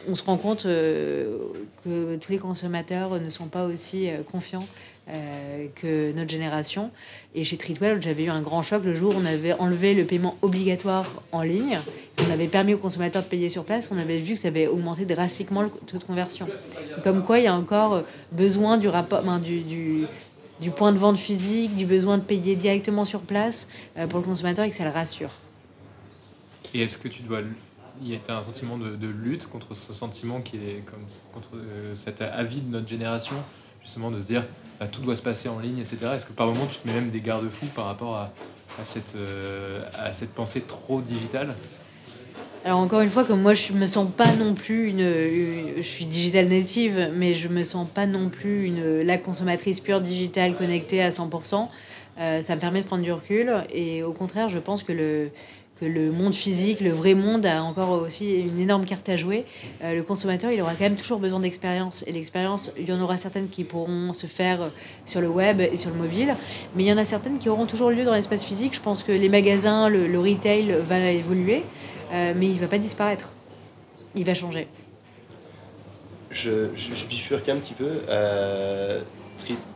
on 0.08 0.14
se 0.14 0.22
rend 0.24 0.38
compte 0.38 0.62
que 0.64 2.16
tous 2.20 2.32
les 2.32 2.38
consommateurs 2.38 3.20
ne 3.20 3.30
sont 3.30 3.46
pas 3.46 3.64
aussi 3.66 4.08
confiants 4.30 4.66
euh, 5.12 5.66
que 5.74 6.12
notre 6.12 6.30
génération. 6.30 6.90
Et 7.34 7.44
chez 7.44 7.58
Treatwell, 7.58 8.02
j'avais 8.02 8.24
eu 8.24 8.30
un 8.30 8.40
grand 8.40 8.62
choc 8.62 8.82
le 8.82 8.94
jour 8.94 9.14
où 9.14 9.18
on 9.18 9.26
avait 9.26 9.52
enlevé 9.52 9.92
le 9.92 10.04
paiement 10.04 10.38
obligatoire 10.40 11.22
en 11.32 11.42
ligne. 11.42 11.78
On 12.26 12.30
avait 12.30 12.46
permis 12.46 12.72
aux 12.72 12.78
consommateurs 12.78 13.22
de 13.22 13.28
payer 13.28 13.50
sur 13.50 13.64
place. 13.64 13.90
On 13.92 13.98
avait 13.98 14.18
vu 14.18 14.34
que 14.34 14.40
ça 14.40 14.48
avait 14.48 14.66
augmenté 14.66 15.04
drastiquement 15.04 15.62
le 15.62 15.68
taux 15.68 15.98
de 15.98 16.04
conversion. 16.04 16.48
Comme 17.04 17.24
quoi, 17.24 17.40
il 17.40 17.44
y 17.44 17.46
a 17.46 17.54
encore 17.54 18.04
besoin 18.30 18.78
du 18.78 18.88
rapport, 18.88 19.22
du, 19.38 20.06
du, 20.60 20.70
point 20.70 20.92
de 20.92 20.98
vente 20.98 21.18
physique, 21.18 21.76
du 21.76 21.84
besoin 21.84 22.16
de 22.16 22.22
payer 22.22 22.56
directement 22.56 23.04
sur 23.04 23.20
place 23.20 23.68
euh, 23.98 24.06
pour 24.06 24.20
le 24.20 24.24
consommateur 24.24 24.64
et 24.64 24.70
que 24.70 24.76
ça 24.76 24.84
le 24.84 24.90
rassure. 24.90 25.30
Et 26.72 26.82
est-ce 26.82 26.96
que 26.96 27.08
tu 27.08 27.22
dois 27.22 27.40
il 28.02 28.08
y 28.08 28.16
a 28.16 28.38
un 28.38 28.42
sentiment 28.42 28.78
de, 28.78 28.96
de, 28.96 29.06
lutte 29.06 29.46
contre 29.46 29.74
ce 29.74 29.92
sentiment 29.92 30.40
qui 30.40 30.56
est 30.56 30.82
comme 30.86 31.04
contre 31.34 31.50
euh, 31.54 31.94
cet 31.94 32.22
avis 32.22 32.62
de 32.62 32.70
notre 32.70 32.88
génération 32.88 33.36
justement 33.82 34.10
de 34.10 34.20
se 34.20 34.26
dire 34.26 34.44
bah, 34.80 34.86
tout 34.86 35.02
doit 35.02 35.16
se 35.16 35.22
passer 35.22 35.48
en 35.48 35.58
ligne, 35.58 35.78
etc. 35.78 35.98
Est-ce 36.16 36.26
que 36.26 36.32
par 36.32 36.46
moment 36.46 36.66
tu 36.66 36.78
te 36.78 36.88
mets 36.88 36.94
même 36.94 37.10
des 37.10 37.20
garde-fous 37.20 37.66
par 37.74 37.86
rapport 37.86 38.16
à, 38.16 38.30
cette, 38.84 39.14
euh, 39.16 39.84
à 39.98 40.12
cette 40.12 40.32
pensée 40.32 40.60
trop 40.60 41.00
digitale? 41.00 41.54
Alors 42.64 42.78
encore 42.78 43.00
une 43.00 43.10
fois, 43.10 43.24
comme 43.24 43.42
moi 43.42 43.54
je 43.54 43.72
me 43.72 43.86
sens 43.86 44.08
pas 44.16 44.32
non 44.34 44.54
plus 44.54 44.90
une, 44.90 45.04
je 45.76 45.82
suis 45.82 46.06
digital 46.06 46.48
native, 46.48 47.10
mais 47.14 47.34
je 47.34 47.48
me 47.48 47.64
sens 47.64 47.88
pas 47.88 48.06
non 48.06 48.28
plus 48.28 48.66
une 48.66 49.02
la 49.02 49.18
consommatrice 49.18 49.80
pure 49.80 50.00
digitale 50.00 50.54
connectée 50.54 51.02
à 51.02 51.10
100%. 51.10 51.68
Euh, 52.18 52.42
ça 52.42 52.54
me 52.54 52.60
permet 52.60 52.82
de 52.82 52.86
prendre 52.86 53.02
du 53.02 53.10
recul 53.10 53.52
et 53.72 54.02
au 54.02 54.12
contraire, 54.12 54.48
je 54.48 54.58
pense 54.58 54.82
que 54.82 54.92
le 54.92 55.30
que 55.82 55.86
le 55.88 56.12
monde 56.12 56.32
physique, 56.32 56.80
le 56.80 56.90
vrai 56.90 57.14
monde, 57.14 57.44
a 57.44 57.60
encore 57.64 57.90
aussi 58.02 58.38
une 58.38 58.60
énorme 58.60 58.84
carte 58.84 59.08
à 59.08 59.16
jouer. 59.16 59.44
Euh, 59.82 59.94
le 59.94 60.04
consommateur, 60.04 60.52
il 60.52 60.62
aura 60.62 60.74
quand 60.74 60.84
même 60.84 60.94
toujours 60.94 61.18
besoin 61.18 61.40
d'expérience. 61.40 62.04
Et 62.06 62.12
l'expérience, 62.12 62.70
il 62.78 62.88
y 62.88 62.92
en 62.92 63.00
aura 63.00 63.16
certaines 63.16 63.48
qui 63.48 63.64
pourront 63.64 64.12
se 64.12 64.28
faire 64.28 64.70
sur 65.06 65.20
le 65.20 65.28
web 65.28 65.60
et 65.60 65.76
sur 65.76 65.90
le 65.90 65.96
mobile, 65.96 66.36
mais 66.76 66.84
il 66.84 66.86
y 66.86 66.92
en 66.92 66.98
a 66.98 67.04
certaines 67.04 67.38
qui 67.38 67.48
auront 67.48 67.66
toujours 67.66 67.90
lieu 67.90 68.04
dans 68.04 68.14
l'espace 68.14 68.44
physique. 68.44 68.76
Je 68.76 68.80
pense 68.80 69.02
que 69.02 69.10
les 69.10 69.28
magasins, 69.28 69.88
le, 69.88 70.20
retail 70.20 70.72
va 70.84 71.10
évoluer, 71.10 71.64
euh, 72.12 72.32
mais 72.36 72.46
il 72.46 72.54
ne 72.54 72.60
va 72.60 72.68
pas 72.68 72.78
disparaître. 72.78 73.32
Il 74.14 74.24
va 74.24 74.34
changer. 74.34 74.68
Je, 76.30 76.68
bifurque 77.08 77.48
un 77.48 77.56
petit 77.56 77.74
peu. 77.74 77.90
Euh, 78.08 79.00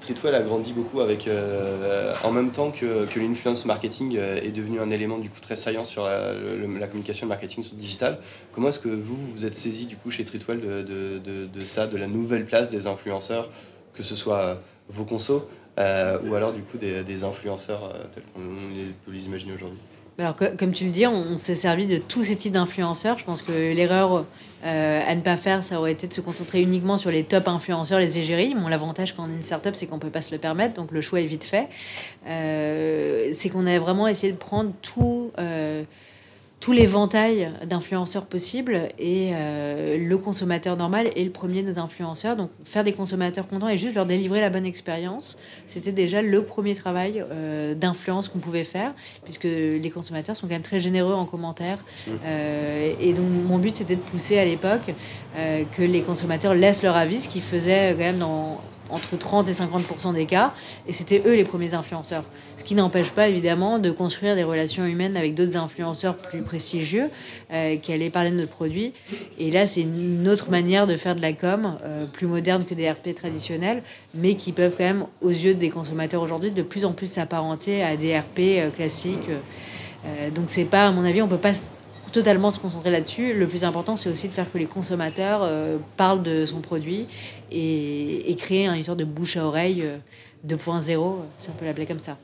Tritwell 0.00 0.34
a 0.34 0.42
grandi 0.42 0.72
beaucoup 0.72 1.00
avec, 1.00 1.26
euh, 1.26 2.12
en 2.24 2.30
même 2.30 2.50
temps 2.50 2.70
que, 2.70 3.06
l'influence 3.18 3.64
marketing 3.64 4.16
euh, 4.16 4.40
est 4.42 4.50
devenu 4.50 4.80
un 4.80 4.90
élément 4.90 5.18
du 5.18 5.30
coup 5.30 5.40
très 5.40 5.56
saillant 5.56 5.84
sur 5.84 6.04
la, 6.04 6.34
communication 6.86 7.26
marketing 7.26 7.64
digital. 7.74 8.18
Comment 8.52 8.68
est-ce 8.68 8.80
que 8.80 8.88
vous 8.88 9.16
vous 9.16 9.44
êtes 9.44 9.54
saisi 9.54 9.86
du 9.86 9.96
coup 9.96 10.10
chez 10.10 10.24
Tritwell 10.24 10.60
de, 10.60 11.18
de, 11.18 11.64
ça, 11.64 11.86
de 11.86 11.96
la 11.96 12.06
nouvelle 12.06 12.44
place 12.44 12.70
des 12.70 12.86
influenceurs, 12.86 13.50
que 13.94 14.02
ce 14.02 14.16
soit 14.16 14.60
vos 14.88 15.04
consos 15.04 15.42
ou 15.78 16.34
alors 16.34 16.52
du 16.52 16.62
coup 16.62 16.78
des, 16.78 17.04
des 17.04 17.24
influenceurs 17.24 17.94
tels 18.12 18.22
qu'on 18.34 18.40
peut 19.04 19.12
les 19.12 19.26
imaginer 19.26 19.52
aujourd'hui? 19.52 19.78
Alors, 20.18 20.34
comme 20.56 20.72
tu 20.72 20.84
le 20.86 20.92
dis, 20.92 21.06
on, 21.06 21.36
s'est 21.36 21.54
servi 21.54 21.86
de 21.86 21.98
tous 21.98 22.24
ces 22.24 22.36
types 22.36 22.52
d'influenceurs. 22.52 23.18
Je 23.18 23.24
pense 23.24 23.42
que 23.42 23.52
l'erreur 23.52 24.24
euh, 24.64 25.02
à 25.06 25.14
ne 25.14 25.20
pas 25.20 25.36
faire, 25.36 25.62
ça 25.62 25.78
aurait 25.78 25.92
été 25.92 26.06
de 26.06 26.12
se 26.12 26.20
concentrer 26.20 26.62
uniquement 26.62 26.96
sur 26.96 27.10
les 27.10 27.24
top 27.24 27.46
influenceurs, 27.48 27.98
les 27.98 28.18
égéries. 28.18 28.54
Bon, 28.54 28.68
l'avantage 28.68 29.14
quand 29.14 29.24
on 29.24 29.30
est 29.30 29.36
une 29.36 29.42
startup, 29.42 29.74
c'est 29.74 29.86
qu'on 29.86 29.98
peut 29.98 30.10
pas 30.10 30.22
se 30.22 30.32
le 30.32 30.38
permettre, 30.38 30.74
donc 30.74 30.90
le 30.92 31.00
choix 31.00 31.20
est 31.20 31.26
vite 31.26 31.44
fait. 31.44 31.68
Euh, 32.26 33.32
c'est 33.34 33.50
qu'on 33.50 33.66
a 33.66 33.78
vraiment 33.78 34.08
essayé 34.08 34.32
de 34.32 34.38
prendre 34.38 34.72
tout. 34.82 35.30
Euh, 35.38 35.84
tous 36.66 36.72
les 36.72 36.86
ventails 36.86 37.52
d'influenceurs 37.64 38.26
possibles 38.26 38.88
et 38.98 39.30
euh, 39.34 39.98
le 39.98 40.18
consommateur 40.18 40.76
normal 40.76 41.08
est 41.14 41.22
le 41.22 41.30
premier 41.30 41.62
de 41.62 41.70
nos 41.70 41.78
influenceurs. 41.78 42.34
Donc 42.34 42.50
faire 42.64 42.82
des 42.82 42.92
consommateurs 42.92 43.46
contents 43.46 43.68
et 43.68 43.76
juste 43.76 43.94
leur 43.94 44.04
délivrer 44.04 44.40
la 44.40 44.50
bonne 44.50 44.66
expérience, 44.66 45.38
c'était 45.68 45.92
déjà 45.92 46.22
le 46.22 46.42
premier 46.42 46.74
travail 46.74 47.24
euh, 47.30 47.76
d'influence 47.76 48.28
qu'on 48.28 48.40
pouvait 48.40 48.64
faire, 48.64 48.94
puisque 49.22 49.44
les 49.44 49.90
consommateurs 49.94 50.34
sont 50.34 50.48
quand 50.48 50.54
même 50.54 50.62
très 50.62 50.80
généreux 50.80 51.14
en 51.14 51.24
commentaire. 51.24 51.78
Mmh. 52.08 52.10
Euh, 52.24 52.94
et 53.00 53.12
donc 53.12 53.26
mon 53.30 53.58
but 53.58 53.76
c'était 53.76 53.94
de 53.94 54.00
pousser 54.00 54.36
à 54.36 54.44
l'époque 54.44 54.92
que 55.76 55.82
les 55.82 56.00
consommateurs 56.00 56.54
laissent 56.54 56.82
leur 56.82 56.96
avis, 56.96 57.20
ce 57.20 57.28
qu'ils 57.28 57.42
faisaient 57.42 57.92
quand 57.92 57.98
même 57.98 58.18
dans 58.18 58.60
entre 58.90 59.16
30 59.16 59.48
et 59.48 59.52
50 59.52 60.14
des 60.14 60.26
cas, 60.26 60.52
et 60.86 60.92
c'était 60.92 61.22
eux 61.26 61.34
les 61.34 61.44
premiers 61.44 61.74
influenceurs. 61.74 62.24
Ce 62.56 62.64
qui 62.64 62.74
n'empêche 62.74 63.10
pas 63.10 63.28
évidemment 63.28 63.78
de 63.78 63.90
construire 63.90 64.34
des 64.34 64.44
relations 64.44 64.84
humaines 64.84 65.16
avec 65.16 65.34
d'autres 65.34 65.56
influenceurs 65.56 66.16
plus 66.16 66.42
prestigieux 66.42 67.10
euh, 67.52 67.76
qui 67.76 67.92
allaient 67.92 68.10
parler 68.10 68.30
de 68.30 68.36
notre 68.36 68.50
produit. 68.50 68.92
Et 69.38 69.50
là, 69.50 69.66
c'est 69.66 69.82
une 69.82 70.28
autre 70.28 70.50
manière 70.50 70.86
de 70.86 70.96
faire 70.96 71.14
de 71.14 71.22
la 71.22 71.32
com, 71.32 71.76
euh, 71.84 72.06
plus 72.06 72.26
moderne 72.26 72.64
que 72.64 72.74
des 72.74 72.90
RP 72.90 73.14
traditionnels, 73.14 73.82
mais 74.14 74.34
qui 74.34 74.52
peuvent 74.52 74.74
quand 74.76 74.84
même, 74.84 75.06
aux 75.22 75.30
yeux 75.30 75.54
des 75.54 75.70
consommateurs 75.70 76.22
aujourd'hui, 76.22 76.50
de 76.50 76.62
plus 76.62 76.84
en 76.84 76.92
plus 76.92 77.06
s'apparenter 77.06 77.82
à 77.82 77.96
des 77.96 78.18
RP 78.18 78.38
euh, 78.38 78.70
classiques. 78.70 79.30
Donc 80.36 80.44
c'est 80.46 80.66
pas, 80.66 80.86
à 80.86 80.92
mon 80.92 81.04
avis, 81.04 81.20
on 81.20 81.26
peut 81.26 81.36
pas 81.36 81.52
totalement 82.12 82.50
se 82.50 82.58
concentrer 82.58 82.90
là-dessus. 82.90 83.34
Le 83.34 83.46
plus 83.46 83.64
important, 83.64 83.96
c'est 83.96 84.08
aussi 84.08 84.28
de 84.28 84.32
faire 84.32 84.50
que 84.50 84.58
les 84.58 84.66
consommateurs 84.66 85.40
euh, 85.42 85.78
parlent 85.96 86.22
de 86.22 86.46
son 86.46 86.60
produit 86.60 87.06
et, 87.50 88.34
créer 88.38 88.66
une 88.66 88.82
sorte 88.82 88.98
de 88.98 89.04
bouche 89.04 89.36
à 89.36 89.44
oreille 89.44 89.84
2.0, 90.46 90.90
euh, 90.90 91.22
si 91.38 91.48
on 91.48 91.52
peut 91.52 91.64
l'appeler 91.64 91.86
comme 91.86 91.98
ça. 91.98 92.18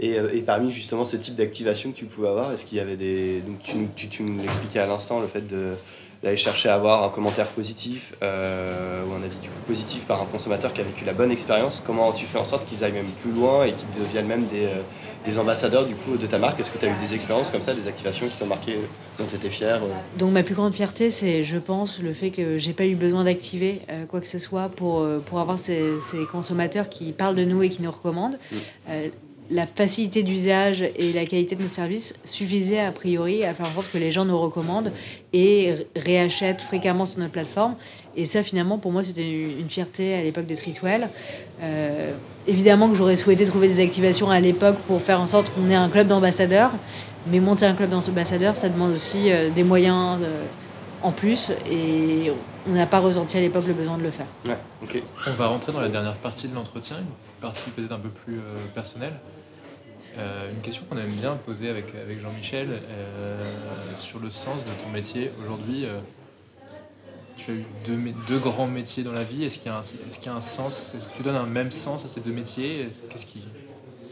Et, 0.00 0.18
euh, 0.18 0.34
et, 0.34 0.42
parmi 0.42 0.70
justement 0.70 1.04
ce 1.04 1.16
type 1.16 1.34
d'activation 1.34 1.92
que 1.92 1.96
tu 1.96 2.06
pouvais 2.06 2.28
avoir, 2.28 2.52
est-ce 2.52 2.66
qu'il 2.66 2.78
y 2.78 2.80
avait 2.80 2.96
des... 2.96 3.40
Donc 3.40 3.60
tu, 3.62 4.08
tu 4.08 4.22
nous 4.22 4.42
l'expliquais 4.42 4.80
à 4.80 4.86
l'instant, 4.86 5.20
le 5.20 5.26
fait 5.26 5.46
de 5.46 5.74
d'aller 6.22 6.36
chercher 6.36 6.68
à 6.68 6.74
avoir 6.74 7.02
un 7.02 7.08
commentaire 7.08 7.48
positif 7.48 8.14
euh, 8.22 9.04
ou 9.04 9.12
un 9.14 9.22
avis 9.24 9.38
du 9.38 9.48
coup 9.48 9.60
positif 9.66 10.04
par 10.04 10.22
un 10.22 10.24
consommateur 10.24 10.72
qui 10.72 10.80
a 10.80 10.84
vécu 10.84 11.04
la 11.04 11.12
bonne 11.12 11.32
expérience, 11.32 11.82
comment 11.84 12.12
tu 12.12 12.26
fais 12.26 12.38
en 12.38 12.44
sorte 12.44 12.66
qu'ils 12.66 12.84
aillent 12.84 12.92
même 12.92 13.10
plus 13.20 13.32
loin 13.32 13.64
et 13.64 13.72
qu'ils 13.72 13.90
deviennent 13.90 14.26
même 14.26 14.44
des, 14.44 14.66
euh, 14.66 14.82
des, 15.24 15.38
ambassadeurs 15.38 15.84
du 15.84 15.96
coup 15.96 16.16
de 16.16 16.26
ta 16.26 16.38
marque? 16.38 16.60
Est-ce 16.60 16.70
que 16.70 16.78
tu 16.78 16.86
as 16.86 16.90
eu 16.90 16.96
des 16.96 17.14
expériences 17.14 17.50
comme 17.50 17.62
ça, 17.62 17.74
des 17.74 17.88
activations 17.88 18.28
qui 18.28 18.38
t'ont 18.38 18.46
marqué, 18.46 18.76
dont 19.18 19.26
tu 19.26 19.34
étais 19.34 19.50
fier 19.50 19.82
euh? 19.82 19.88
Donc 20.18 20.32
ma 20.32 20.44
plus 20.44 20.54
grande 20.54 20.74
fierté, 20.74 21.10
c'est 21.10 21.42
je 21.42 21.58
pense 21.58 21.98
le 22.00 22.12
fait 22.12 22.30
que 22.30 22.56
j'ai 22.56 22.72
pas 22.72 22.86
eu 22.86 22.94
besoin 22.94 23.24
d'activer 23.24 23.82
quoi 24.08 24.20
que 24.20 24.28
ce 24.28 24.38
soit 24.38 24.68
pour, 24.68 25.04
pour 25.26 25.40
avoir 25.40 25.58
ces, 25.58 25.98
ces, 26.10 26.24
consommateurs 26.30 26.88
qui 26.88 27.12
parlent 27.12 27.34
de 27.34 27.44
nous 27.44 27.62
et 27.62 27.70
qui 27.70 27.82
nous 27.82 27.90
recommandent. 27.90 28.38
Mm 28.52 28.96
la 29.50 29.66
facilité 29.66 30.22
d'usage 30.22 30.82
et 30.82 31.12
la 31.12 31.26
qualité 31.26 31.56
de 31.56 31.62
nos 31.62 31.68
services 31.68 32.14
suffisaient 32.24 32.80
a 32.80 32.92
priori 32.92 33.44
à 33.44 33.52
faire 33.54 33.66
en 33.66 33.74
sorte 33.74 33.90
que 33.92 33.98
les 33.98 34.10
gens 34.10 34.24
nous 34.24 34.38
recommandent 34.38 34.92
et 35.32 35.74
réachètent 35.96 36.62
fréquemment 36.62 37.06
sur 37.06 37.18
notre 37.18 37.32
plateforme. 37.32 37.74
Et 38.16 38.24
ça, 38.24 38.42
finalement, 38.42 38.78
pour 38.78 38.92
moi, 38.92 39.02
c'était 39.02 39.30
une 39.30 39.68
fierté 39.68 40.14
à 40.14 40.22
l'époque 40.22 40.46
de 40.46 40.54
Treatwell. 40.54 41.08
Euh, 41.62 42.12
évidemment 42.46 42.88
que 42.88 42.94
j'aurais 42.94 43.16
souhaité 43.16 43.44
trouver 43.44 43.68
des 43.68 43.80
activations 43.80 44.30
à 44.30 44.40
l'époque 44.40 44.78
pour 44.86 45.00
faire 45.02 45.20
en 45.20 45.26
sorte 45.26 45.52
qu'on 45.54 45.68
ait 45.68 45.74
un 45.74 45.88
club 45.88 46.08
d'ambassadeurs. 46.08 46.72
Mais 47.26 47.38
monter 47.38 47.66
un 47.66 47.74
club 47.74 47.90
d'ambassadeurs, 47.90 48.56
ça 48.56 48.68
demande 48.68 48.92
aussi 48.92 49.30
euh, 49.30 49.50
des 49.50 49.62
moyens 49.62 50.18
euh, 50.22 50.44
en 51.02 51.12
plus. 51.12 51.50
Et 51.70 52.32
on 52.68 52.72
n'a 52.72 52.86
pas 52.86 53.00
ressenti 53.00 53.36
à 53.36 53.40
l'époque 53.40 53.66
le 53.66 53.74
besoin 53.74 53.98
de 53.98 54.02
le 54.02 54.10
faire. 54.10 54.26
Ouais, 54.46 55.02
On 55.26 55.32
va 55.32 55.46
rentrer 55.46 55.72
dans 55.72 55.80
la 55.80 55.88
dernière 55.88 56.16
partie 56.16 56.48
de 56.48 56.54
l'entretien, 56.54 56.98
une 56.98 57.40
partie 57.40 57.70
peut-être 57.70 57.92
un 57.92 57.98
peu 57.98 58.08
plus 58.08 58.40
personnelle. 58.74 59.14
Euh, 60.18 60.50
une 60.52 60.60
question 60.60 60.84
qu'on 60.88 60.98
aime 60.98 61.12
bien 61.12 61.36
poser 61.36 61.70
avec, 61.70 61.86
avec 61.94 62.20
Jean-Michel 62.20 62.68
euh, 62.70 63.42
sur 63.96 64.18
le 64.18 64.28
sens 64.28 64.64
de 64.64 64.70
ton 64.82 64.90
métier. 64.90 65.30
Aujourd'hui, 65.42 65.86
euh, 65.86 66.00
tu 67.38 67.50
as 67.50 67.54
eu 67.54 67.64
deux, 67.86 67.98
deux, 68.28 68.38
grands 68.38 68.66
métiers 68.66 69.04
dans 69.04 69.12
la 69.12 69.24
vie. 69.24 69.44
Est-ce 69.44 69.58
qu'il 69.58 69.72
y, 69.72 69.74
est 69.74 70.18
qu'il 70.18 70.26
y, 70.26 70.28
a 70.28 70.34
un 70.34 70.42
sens? 70.42 70.94
Est-ce 70.96 71.08
que 71.08 71.16
tu 71.16 71.22
donnes 71.22 71.36
un 71.36 71.46
même 71.46 71.70
sens 71.70 72.04
à 72.04 72.08
ces 72.08 72.20
deux 72.20 72.32
métiers? 72.32 72.90
Qu'est-ce 73.08 73.24
qui, 73.24 73.42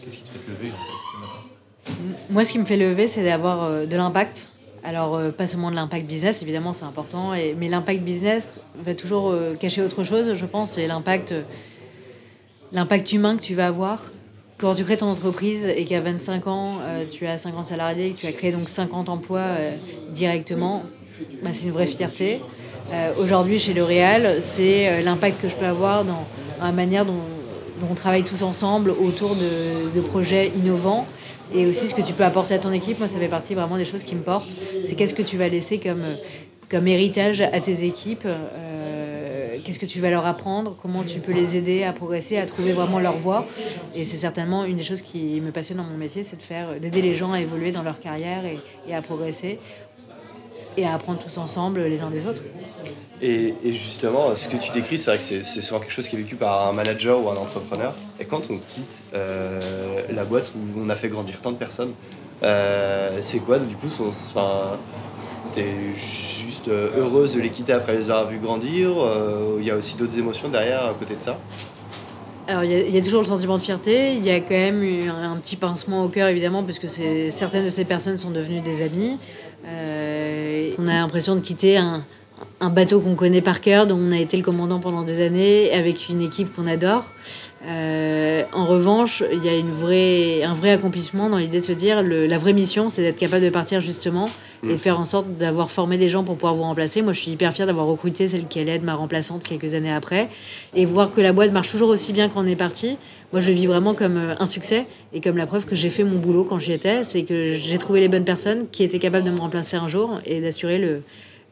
qu'est-ce 0.03 0.17
qui 0.17 0.23
te 0.23 0.29
fait 0.29 0.51
lever 0.51 0.73
en 0.73 1.87
fait, 1.87 1.93
Moi, 2.31 2.45
ce 2.45 2.53
qui 2.53 2.59
me 2.59 2.65
fait 2.65 2.79
lever, 2.79 3.07
c'est 3.07 3.25
d'avoir 3.25 3.87
de 3.87 3.97
l'impact. 3.97 4.49
Alors, 4.83 5.21
pas 5.33 5.47
seulement 5.47 5.71
de 5.71 5.77
l'impact 5.77 6.07
business, 6.07 6.43
évidemment, 6.43 6.73
c'est 6.73 6.85
important, 6.85 7.33
mais 7.33 7.69
l'impact 7.69 8.03
business 8.03 8.63
va 8.77 8.95
toujours 8.95 9.35
cacher 9.59 9.83
autre 9.83 10.05
chose, 10.05 10.35
je 10.35 10.47
pense, 10.47 10.73
c'est 10.73 10.87
l'impact, 10.87 11.35
l'impact 12.73 13.13
humain 13.13 13.37
que 13.37 13.43
tu 13.43 13.55
vas 13.55 13.67
avoir 13.67 14.01
quand 14.61 14.75
tu 14.75 14.85
crées 14.85 14.99
ton 14.99 15.09
entreprise 15.09 15.67
et 15.67 15.85
qu'à 15.85 16.01
25 16.01 16.47
ans, 16.47 16.79
euh, 16.83 17.05
tu 17.11 17.27
as 17.27 17.39
50 17.39 17.69
salariés 17.69 18.11
que 18.11 18.19
tu 18.19 18.27
as 18.27 18.33
créé 18.33 18.53
donc 18.53 18.69
50 18.69 19.09
emplois 19.09 19.41
euh, 19.41 19.75
directement, 20.11 20.83
bah, 21.43 21.51
c'est 21.53 21.65
une 21.65 21.71
vraie 21.71 21.87
fierté. 21.87 22.43
Euh, 22.93 23.13
aujourd'hui, 23.19 23.59
chez 23.59 23.73
L'Oréal, 23.73 24.37
c'est 24.41 25.03
l'impact 25.03 25.41
que 25.41 25.49
je 25.49 25.57
peux 25.57 25.65
avoir 25.65 26.05
dans 26.05 26.27
la 26.61 26.73
manière 26.73 27.07
dont, 27.07 27.21
on 27.91 27.95
travaille 27.95 28.25
tous 28.25 28.43
ensemble 28.43 28.91
autour 28.91 29.35
de, 29.35 30.01
projets 30.03 30.53
innovants 30.55 31.07
et 31.55 31.67
aussi 31.67 31.89
ce 31.89 31.95
que 31.95 32.03
tu 32.03 32.13
peux 32.13 32.25
apporter 32.25 32.55
à 32.55 32.59
ton 32.59 32.73
équipe. 32.73 32.99
Moi, 32.99 33.09
ça 33.09 33.19
fait 33.19 33.29
partie 33.29 33.55
vraiment 33.55 33.77
des 33.77 33.85
choses 33.85 34.05
qui 34.05 34.15
me 34.15 34.23
portent. 34.23 34.51
C'est 34.85 34.95
qu'est-ce 34.95 35.15
que 35.15 35.23
tu 35.23 35.37
vas 35.37 35.49
laisser 35.49 35.79
comme, 35.79 36.87
héritage 36.87 37.41
à 37.41 37.61
tes 37.61 37.85
équipes 37.85 38.27
qu'est-ce 39.61 39.79
que 39.79 39.87
tu 39.87 40.01
vas 40.01 40.11
leur 40.11 40.27
apprendre, 40.27 40.77
comment 40.81 41.03
tu 41.05 41.21
peux 41.21 41.33
les 41.33 41.57
aider 41.57 41.85
à 41.85 41.93
progresser, 41.93 42.39
à 42.39 42.47
trouver 42.47 42.73
vraiment 42.73 42.99
leur 42.99 43.17
voie. 43.17 43.47
Et 43.95 44.05
c'est 44.05 44.17
certainement 44.17 44.65
une 44.65 44.77
des 44.77 44.83
choses 44.83 45.03
qui 45.03 45.41
me 45.41 45.51
passionne 45.51 45.79
dans 45.79 45.85
mon 45.85 45.97
métier, 45.97 46.25
c'est 46.25 46.37
de 46.37 46.43
faire, 46.43 46.79
d'aider 46.81 47.03
les 47.03 47.15
gens 47.15 47.33
à 47.33 47.41
évoluer 47.41 47.73
dans 47.73 47.83
leur 47.83 47.99
carrière 47.99 48.43
et, 48.45 48.95
à 48.95 49.03
progresser 49.03 49.59
et 50.77 50.85
à 50.85 50.95
apprendre 50.95 51.19
tous 51.19 51.39
ensemble 51.39 51.83
les 51.85 52.01
uns 52.03 52.11
des 52.11 52.27
autres. 52.27 52.43
Et, 53.23 53.55
justement, 53.65 54.35
ce 54.35 54.49
que 54.49 54.57
tu 54.57 54.73
décris, 54.73 54.97
c'est 54.97 55.11
vrai 55.11 55.19
que 55.19 55.45
c'est 55.45 55.63
souvent 55.63 55.79
quelque 55.79 55.93
chose 55.93 56.09
qui 56.09 56.17
est 56.17 56.19
vécu 56.19 56.37
par 56.37 56.69
un 56.69 56.73
manager 56.73 57.23
ou 57.23 57.29
un 57.29 57.37
entrepreneur. 57.37 57.93
Et 58.19 58.25
quand 58.25 58.51
on 58.51 58.57
quitte 58.57 59.05
euh, 59.15 59.61
la 60.11 60.25
boîte 60.25 60.53
où 60.57 60.81
on 60.81 60.89
a 60.89 60.97
fait 60.97 61.09
grandir 61.09 61.41
tant 61.41 61.53
de 61.53 61.57
personnes, 61.57 61.93
euh, 62.43 63.19
c'est 63.21 63.41
quoi 63.41 63.59
du 63.59 63.77
coup 63.77 63.91
son, 63.91 64.09
enfin, 64.09 64.79
T'es 65.53 65.67
juste 65.95 66.69
euh, 66.69 66.91
heureuse 66.97 67.35
de 67.35 67.41
les 67.41 67.51
quitter 67.51 67.73
après 67.73 67.95
les 67.95 68.09
avoir 68.09 68.29
vus 68.29 68.39
grandir 68.39 68.93
Il 69.59 69.65
y 69.65 69.71
a 69.71 69.77
aussi 69.77 69.97
d'autres 69.97 70.17
émotions 70.17 70.49
derrière 70.49 70.87
à 70.87 70.95
côté 70.95 71.17
de 71.17 71.21
ça? 71.21 71.39
Alors, 72.47 72.65
il 72.65 72.91
y, 72.91 72.99
a 72.99 73.03
toujours 73.03 73.21
le 73.21 73.27
sentiment 73.27 73.59
de 73.59 73.63
fierté. 73.63 74.15
Il 74.15 74.25
y 74.25 74.31
a 74.31 74.41
quand 74.41 74.51
même 74.51 74.83
un, 75.09 75.33
un 75.33 75.37
petit 75.37 75.55
pincement 75.55 76.05
au 76.05 76.09
cœur, 76.09 76.29
évidemment, 76.29 76.65
parce 76.65 76.81
que 76.81 76.89
certaines 76.89 77.65
de 77.65 77.71
ces 77.71 77.85
personnes 77.85 78.19
sont 78.19 78.31
devenues 78.31 78.61
des 78.61 78.83
amis. 78.83 79.19
On 79.65 80.87
a 80.87 80.95
l'impression 80.95 81.37
de 81.37 81.41
quitter 81.41 81.77
un, 81.77 82.05
un 82.61 82.71
bateau 82.71 83.01
qu'on 83.01 83.15
connaît 83.15 83.41
par 83.41 83.61
cœur, 83.61 83.87
dont 83.87 83.99
on 83.99 84.13
a 84.13 84.19
été 84.19 84.37
le 84.37 84.43
commandant 84.43 84.81
pendant 84.81 85.03
des 85.03 85.25
années, 85.25 85.73
avec 85.73 86.09
une 86.09 86.21
équipe 86.21 86.55
qu'on 86.55 86.67
adore. 86.67 87.15
en 87.67 88.67
revanche, 88.67 89.23
il 89.33 89.45
y 89.45 89.49
a 89.49 89.57
une 89.57 89.71
vraie, 89.71 90.43
un 90.43 90.55
vrai 90.55 90.71
accomplissement 90.71 91.31
dans 91.31 91.39
l'idée 91.39 91.61
de 91.61 91.65
se 91.65 91.73
dire 91.73 92.03
le, 92.03 92.27
la 92.27 92.39
vraie 92.39 92.53
mission, 92.53 92.89
c'est 92.91 93.03
d'être 93.03 93.19
capable 93.19 93.45
de 93.45 93.51
partir 93.51 93.81
justement 93.81 94.29
et 94.69 94.77
faire 94.77 95.01
en 95.01 95.05
sorte 95.05 95.27
d'avoir 95.39 95.71
formé 95.71 95.97
des 95.97 96.09
gens 96.09 96.23
pour 96.23 96.35
pouvoir 96.35 96.55
vous 96.55 96.63
remplacer. 96.63 97.03
Moi, 97.03 97.13
je 97.13 97.21
suis 97.21 97.31
hyper 97.31 97.53
fière 97.53 97.67
d'avoir 97.67 97.87
recruté 97.87 98.29
celle 98.29 98.47
qui 98.47 98.59
allait 98.61 98.75
être 98.75 98.83
ma 98.83 98.95
remplaçante 98.95 99.43
quelques 99.43 99.75
années 99.75 99.93
après 99.93 100.29
et 100.75 100.85
voir 100.85 101.13
que 101.13 101.21
la 101.21 101.33
boîte 101.33 101.53
marche 101.53 101.71
toujours 101.71 101.89
aussi 101.89 102.13
bien 102.13 102.29
qu'on 102.29 102.47
est 102.47 102.57
parti. 102.57 102.99
Moi, 103.33 103.41
je 103.41 103.49
le 103.49 103.55
vis 103.55 103.67
vraiment 103.67 103.95
comme 103.95 104.17
euh, 104.17 104.35
un 104.39 104.47
succès 104.47 104.87
et 105.13 105.21
comme 105.21 105.37
la 105.37 105.47
preuve 105.47 105.65
que 105.65 105.77
j'ai 105.77 105.89
fait 105.89 106.05
mon 106.05 106.19
boulot 106.19 106.45
quand 106.45 106.59
j'y 106.59 106.73
étais. 106.73 107.05
C'est 107.05 107.23
que 107.23 107.55
j'ai 107.55 107.79
trouvé 107.79 108.01
les 108.01 108.09
bonnes 108.09 108.25
personnes 108.25 108.67
qui 108.71 108.83
étaient 108.83 108.99
capables 108.99 109.25
de 109.25 109.31
me 109.31 109.39
remplacer 109.39 109.77
un 109.77 109.89
jour 109.89 110.21
et 110.27 110.41
d'assurer 110.41 110.79
le, 110.79 111.03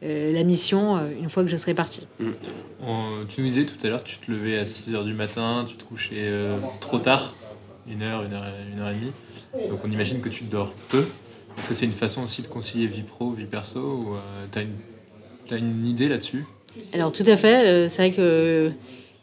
euh, 0.02 0.32
la 0.32 0.44
mission 0.44 0.96
euh, 0.96 1.10
une 1.18 1.28
fois 1.28 1.42
que 1.42 1.48
je 1.48 1.56
serai 1.56 1.74
parti. 1.74 2.06
tu 2.20 3.40
nous 3.40 3.46
disais 3.46 3.64
tout 3.64 3.74
à 3.84 3.88
l'heure 3.88 4.02
que 4.02 4.08
tu 4.08 4.18
te 4.18 4.30
levais 4.30 4.58
à 4.58 4.66
6 4.66 4.94
h 4.94 5.04
du 5.04 5.14
matin, 5.14 5.64
tu 5.68 5.76
te 5.76 5.84
couchais 5.84 6.30
trop 6.80 6.98
tard, 6.98 7.34
une 7.90 8.02
heure, 8.02 8.22
une 8.22 8.32
heure, 8.32 8.44
une 8.72 8.80
heure 8.80 8.90
et 8.90 8.94
demie. 8.94 9.12
Donc 9.68 9.80
on 9.84 9.90
imagine 9.90 10.20
que 10.20 10.28
tu 10.28 10.44
dors 10.44 10.72
peu. 10.88 11.04
Est-ce 11.58 11.68
que 11.68 11.74
c'est 11.74 11.86
une 11.86 11.92
façon 11.92 12.22
aussi 12.22 12.42
de 12.42 12.46
concilier 12.46 12.86
vie 12.86 13.02
pro, 13.02 13.32
vie 13.32 13.44
perso 13.44 13.80
ou 13.80 14.16
tu 14.52 14.58
as, 14.58 15.54
as, 15.54 15.58
une 15.58 15.86
idée 15.86 16.08
là-dessus? 16.08 16.44
Alors 16.92 17.10
tout 17.10 17.24
à 17.26 17.36
fait. 17.36 17.88
c'est 17.88 18.02
vrai 18.02 18.12
que 18.12 18.72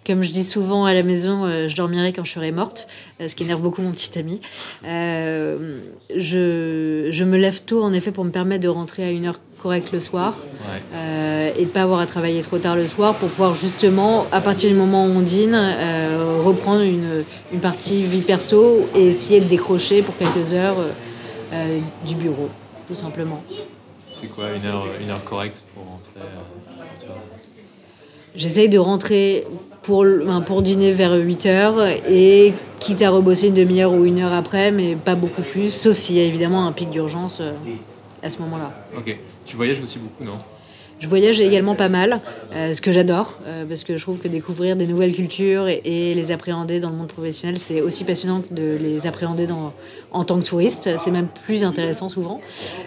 comme 0.05 0.23
je 0.23 0.31
dis 0.31 0.43
souvent 0.43 0.85
à 0.85 0.93
la 0.93 1.03
maison, 1.03 1.45
euh, 1.45 1.67
je 1.67 1.75
dormirai 1.75 2.13
quand 2.13 2.23
je 2.23 2.31
serai 2.31 2.51
morte, 2.51 2.87
euh, 3.19 3.27
ce 3.27 3.35
qui 3.35 3.43
énerve 3.43 3.61
beaucoup 3.61 3.81
mon 3.81 3.91
petit 3.91 4.17
ami. 4.19 4.39
Euh, 4.85 5.79
je, 6.15 7.07
je, 7.09 7.23
me 7.23 7.37
lève 7.37 7.63
tôt, 7.63 7.83
en 7.83 7.91
effet, 7.91 8.11
pour 8.11 8.23
me 8.23 8.29
permettre 8.29 8.63
de 8.63 8.67
rentrer 8.67 9.03
à 9.03 9.11
une 9.11 9.25
heure 9.25 9.39
correcte 9.65 9.91
le 9.91 9.99
soir 9.99 10.35
et 11.57 11.65
de 11.65 11.69
pas 11.69 11.81
avoir 11.81 11.99
à 11.99 12.05
travailler 12.05 12.41
trop 12.43 12.59
tard 12.59 12.75
le 12.75 12.85
soir 12.85 13.15
pour 13.15 13.29
pouvoir 13.29 13.55
justement, 13.55 14.27
à 14.31 14.39
partir 14.39 14.69
du 14.69 14.75
moment 14.75 15.05
où 15.05 15.09
on 15.09 15.21
dîne, 15.21 15.57
reprendre 16.43 16.81
une, 16.81 17.23
une, 17.51 17.59
partie 17.59 18.03
vie 18.03 18.21
perso 18.21 18.87
et 18.93 19.07
essayer 19.07 19.39
de 19.39 19.45
décrocher 19.45 20.03
pour 20.03 20.15
quelques 20.17 20.53
heures 20.53 20.77
du 22.05 22.13
bureau, 22.13 22.49
tout 22.87 22.93
simplement. 22.93 23.41
C'est 24.11 24.27
quoi 24.27 24.45
une 24.55 24.65
heure, 24.65 24.85
une 25.01 25.09
heure 25.09 25.23
correcte 25.23 25.63
pour 25.73 25.83
rentrer 25.83 26.11
J'essaye 28.35 28.69
de 28.69 28.77
rentrer 28.77 29.45
pour, 29.81 30.05
pour 30.45 30.61
dîner 30.61 30.91
vers 30.91 31.13
8 31.13 31.45
heures 31.45 31.87
et 32.09 32.53
quitte 32.79 33.01
à 33.01 33.09
rebosser 33.09 33.47
une 33.47 33.53
demi-heure 33.53 33.93
ou 33.93 34.03
une 34.05 34.19
heure 34.19 34.33
après, 34.33 34.71
mais 34.71 34.95
pas 34.95 35.15
beaucoup 35.15 35.41
plus, 35.41 35.73
sauf 35.73 35.95
s'il 35.95 36.17
y 36.17 36.19
a 36.19 36.23
évidemment 36.23 36.67
un 36.67 36.71
pic 36.71 36.89
d'urgence 36.89 37.39
euh, 37.41 37.51
à 38.25 38.29
ce 38.29 38.39
moment-là. 38.39 38.73
Ok. 38.97 39.15
Tu 39.45 39.55
voyages 39.55 39.79
aussi 39.81 39.99
beaucoup, 39.99 40.23
non? 40.23 40.37
Je 40.99 41.09
voyage 41.09 41.41
également 41.41 41.75
pas 41.75 41.89
mal, 41.89 42.21
euh, 42.53 42.71
ce 42.71 42.79
que 42.79 42.93
j'adore, 42.93 43.37
euh, 43.45 43.65
parce 43.65 43.83
que 43.83 43.97
je 43.97 44.01
trouve 44.01 44.17
que 44.17 44.29
découvrir 44.29 44.77
des 44.77 44.87
nouvelles 44.87 45.13
cultures 45.13 45.67
et, 45.67 45.81
les 46.15 46.31
appréhender 46.31 46.79
dans 46.79 46.89
le 46.89 46.95
monde 46.95 47.09
professionnel, 47.09 47.57
c'est 47.57 47.81
aussi 47.81 48.05
passionnant 48.05 48.41
que 48.41 48.53
de 48.53 48.77
les 48.77 49.05
appréhender 49.05 49.45
dans, 49.45 49.73
en 50.11 50.23
tant 50.23 50.39
que 50.39 50.45
touriste. 50.45 50.89
C'est 50.97 51.11
même 51.11 51.27
plus 51.45 51.65
intéressant 51.65 52.07
souvent. 52.07 52.39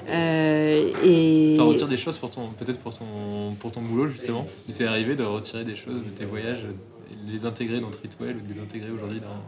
Euh, 0.09 0.90
et... 1.05 1.55
Tu 1.55 1.61
retires 1.61 1.87
des 1.87 1.98
choses 1.98 2.16
pour 2.16 2.31
ton, 2.31 2.48
peut-être 2.59 2.79
pour 2.79 2.96
ton, 2.96 3.55
pour 3.61 3.72
ton 3.72 3.83
boulot, 3.83 4.09
justement? 4.09 4.46
Il 4.68 4.74
t'est 4.74 4.87
arrivé 4.87 5.14
de 5.14 5.22
retirer 5.22 5.64
des 5.64 5.77
choses 5.77 6.03
de 6.03 6.11
tes 6.11 6.24
voyages, 6.24 6.64
et 7.11 7.31
les 7.31 7.44
intégrer 7.44 7.81
dans 7.81 7.90
Tritwell 7.90 8.37
ou 8.37 8.40
de 8.40 8.55
les 8.55 8.61
intégrer 8.61 8.90
aujourd'hui 8.90 9.20
dans 9.20 9.42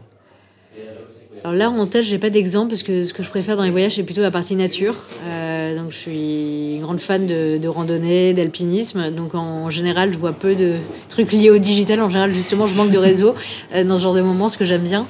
alors 1.43 1.55
là, 1.55 1.69
en 1.71 1.87
tête, 1.87 2.03
j'ai 2.03 2.19
pas 2.19 2.29
d'exemple 2.29 2.69
parce 2.69 2.83
que 2.83 3.03
ce 3.03 3.13
que 3.13 3.23
je 3.23 3.29
préfère 3.29 3.57
dans 3.57 3.63
les 3.63 3.71
voyages, 3.71 3.95
c'est 3.95 4.03
plutôt 4.03 4.21
la 4.21 4.29
partie 4.29 4.55
nature. 4.55 4.95
Euh, 5.25 5.75
donc, 5.75 5.91
je 5.91 5.95
suis 5.95 6.75
une 6.75 6.81
grande 6.81 6.99
fan 6.99 7.25
de, 7.25 7.67
randonnée, 7.67 8.33
d'alpinisme. 8.33 9.09
Donc, 9.09 9.33
en, 9.33 9.71
général, 9.71 10.13
je 10.13 10.19
vois 10.19 10.33
peu 10.33 10.53
de 10.53 10.75
trucs 11.09 11.31
liés 11.31 11.49
au 11.49 11.57
digital. 11.57 11.99
En 12.01 12.09
général, 12.09 12.31
justement, 12.31 12.67
je 12.67 12.75
manque 12.75 12.91
de 12.91 12.97
réseau 12.99 13.33
euh, 13.73 13.83
dans 13.83 13.97
ce 13.97 14.03
genre 14.03 14.13
de 14.13 14.21
moments, 14.21 14.49
ce 14.49 14.57
que 14.57 14.65
j'aime 14.65 14.83
bien. 14.83 15.07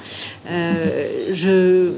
Euh, 0.49 1.27
je 1.31 1.91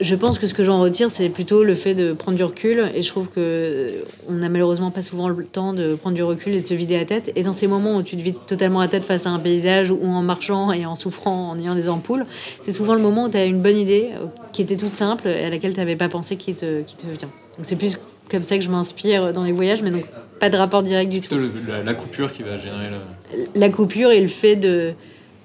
je 0.00 0.14
pense 0.16 0.38
que 0.38 0.46
ce 0.46 0.54
que 0.54 0.64
j'en 0.64 0.80
retire, 0.80 1.10
c'est 1.10 1.28
plutôt 1.28 1.62
le 1.62 1.74
fait 1.74 1.94
de 1.94 2.12
prendre 2.12 2.36
du 2.36 2.42
recul. 2.42 2.90
Et 2.94 3.02
je 3.02 3.08
trouve 3.08 3.28
que 3.28 3.92
on 4.28 4.32
n'a 4.32 4.48
malheureusement 4.48 4.90
pas 4.90 5.02
souvent 5.02 5.28
le 5.28 5.44
temps 5.44 5.72
de 5.72 5.94
prendre 5.94 6.16
du 6.16 6.22
recul 6.22 6.54
et 6.54 6.60
de 6.60 6.66
se 6.66 6.74
vider 6.74 6.96
la 6.96 7.04
tête. 7.04 7.32
Et 7.36 7.42
dans 7.42 7.52
ces 7.52 7.68
moments 7.68 7.96
où 7.96 8.02
tu 8.02 8.16
te 8.16 8.20
vides 8.20 8.44
totalement 8.46 8.80
la 8.80 8.88
tête 8.88 9.04
face 9.04 9.26
à 9.26 9.30
un 9.30 9.38
paysage 9.38 9.90
ou 9.90 10.04
en 10.04 10.22
marchant 10.22 10.72
et 10.72 10.84
en 10.84 10.96
souffrant, 10.96 11.50
en 11.50 11.58
ayant 11.58 11.76
des 11.76 11.88
ampoules, 11.88 12.26
c'est 12.62 12.72
souvent 12.72 12.94
le 12.94 13.02
moment 13.02 13.26
où 13.26 13.28
tu 13.28 13.36
as 13.36 13.44
une 13.44 13.60
bonne 13.60 13.76
idée 13.76 14.10
euh, 14.14 14.26
qui 14.52 14.62
était 14.62 14.76
toute 14.76 14.94
simple 14.94 15.28
et 15.28 15.44
à 15.44 15.50
laquelle 15.50 15.74
tu 15.74 15.78
n'avais 15.78 15.96
pas 15.96 16.08
pensé 16.08 16.36
qui 16.36 16.54
te, 16.54 16.82
qui 16.82 16.96
te 16.96 17.06
vient. 17.06 17.30
Donc 17.56 17.62
c'est 17.62 17.76
plus 17.76 17.98
comme 18.30 18.42
ça 18.42 18.58
que 18.58 18.64
je 18.64 18.70
m'inspire 18.70 19.32
dans 19.32 19.44
les 19.44 19.52
voyages, 19.52 19.82
mais 19.82 19.90
donc 19.90 20.06
pas 20.40 20.50
de 20.50 20.56
rapport 20.56 20.82
direct 20.82 21.12
du 21.12 21.20
tout. 21.20 21.36
La, 21.68 21.82
la 21.84 21.94
coupure 21.94 22.32
qui 22.32 22.42
va 22.42 22.58
générer 22.58 22.90
le... 22.90 23.44
La 23.54 23.68
coupure 23.68 24.10
et 24.10 24.20
le 24.20 24.28
fait 24.28 24.56
de 24.56 24.94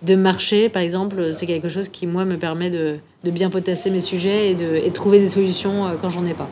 de 0.02 0.16
marcher, 0.16 0.70
par 0.70 0.82
exemple, 0.82 1.34
c'est 1.34 1.46
quelque 1.46 1.68
chose 1.68 1.90
qui, 1.90 2.08
moi, 2.08 2.24
me 2.24 2.38
permet 2.38 2.70
de, 2.70 3.00
bien 3.23 3.49
potasser 3.49 3.89
mes 3.89 3.99
sujets 3.99 4.51
et 4.51 4.55
de, 4.55 4.89
trouver 4.89 5.19
des 5.19 5.29
solutions 5.29 5.86
euh, 5.86 5.91
quand 6.01 6.10
j'en 6.10 6.25
ai 6.25 6.34
pas. 6.34 6.49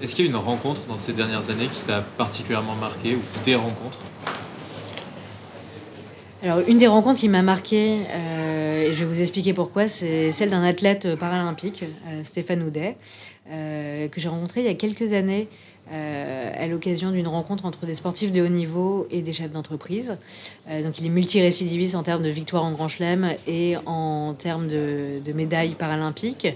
Est-ce 0.00 0.14
qu'il 0.14 0.24
y 0.24 0.28
a 0.28 0.30
une 0.30 0.36
rencontre 0.36 0.82
dans 0.88 0.96
ces 0.96 1.12
dernières 1.12 1.50
années 1.50 1.66
qui 1.66 1.82
t'a 1.82 2.00
particulièrement 2.00 2.74
marqué 2.74 3.16
ou 3.16 3.20
des 3.44 3.54
rencontres? 3.54 3.98
Alors, 6.42 6.60
une 6.66 6.78
des 6.78 6.86
rencontres 6.86 7.20
qui 7.20 7.28
m'a 7.28 7.42
marqué, 7.42 8.06
euh, 8.08 8.82
et 8.82 8.94
je 8.94 9.00
vais 9.00 9.04
vous 9.04 9.20
expliquer 9.20 9.52
pourquoi, 9.52 9.88
c'est 9.88 10.32
celle 10.32 10.48
d'un 10.48 10.62
athlète 10.62 11.16
paralympique, 11.16 11.82
euh, 11.82 12.24
Stéphane 12.24 12.62
Houdet, 12.62 12.96
que 13.50 14.20
j'ai 14.20 14.28
rencontré 14.28 14.60
il 14.60 14.66
y 14.66 14.70
a 14.70 14.74
quelques 14.74 15.12
années 15.12 15.48
euh, 15.92 16.52
à 16.56 16.66
l'occasion 16.66 17.10
d'une 17.10 17.26
rencontre 17.26 17.64
entre 17.64 17.84
des 17.86 17.94
sportifs 17.94 18.30
de 18.30 18.42
haut 18.42 18.48
niveau 18.48 19.06
et 19.10 19.22
des 19.22 19.32
chefs 19.32 19.50
d'entreprise. 19.50 20.16
Euh, 20.68 20.82
donc 20.82 20.98
il 21.00 21.06
est 21.06 21.10
multirécidiviste 21.10 21.94
en 21.94 22.02
termes 22.02 22.22
de 22.22 22.28
victoire 22.28 22.64
en 22.64 22.72
Grand 22.72 22.88
Chelem 22.88 23.32
et 23.46 23.76
en 23.86 24.34
termes 24.34 24.68
de, 24.68 25.20
de 25.24 25.32
médailles 25.32 25.74
paralympiques. 25.74 26.48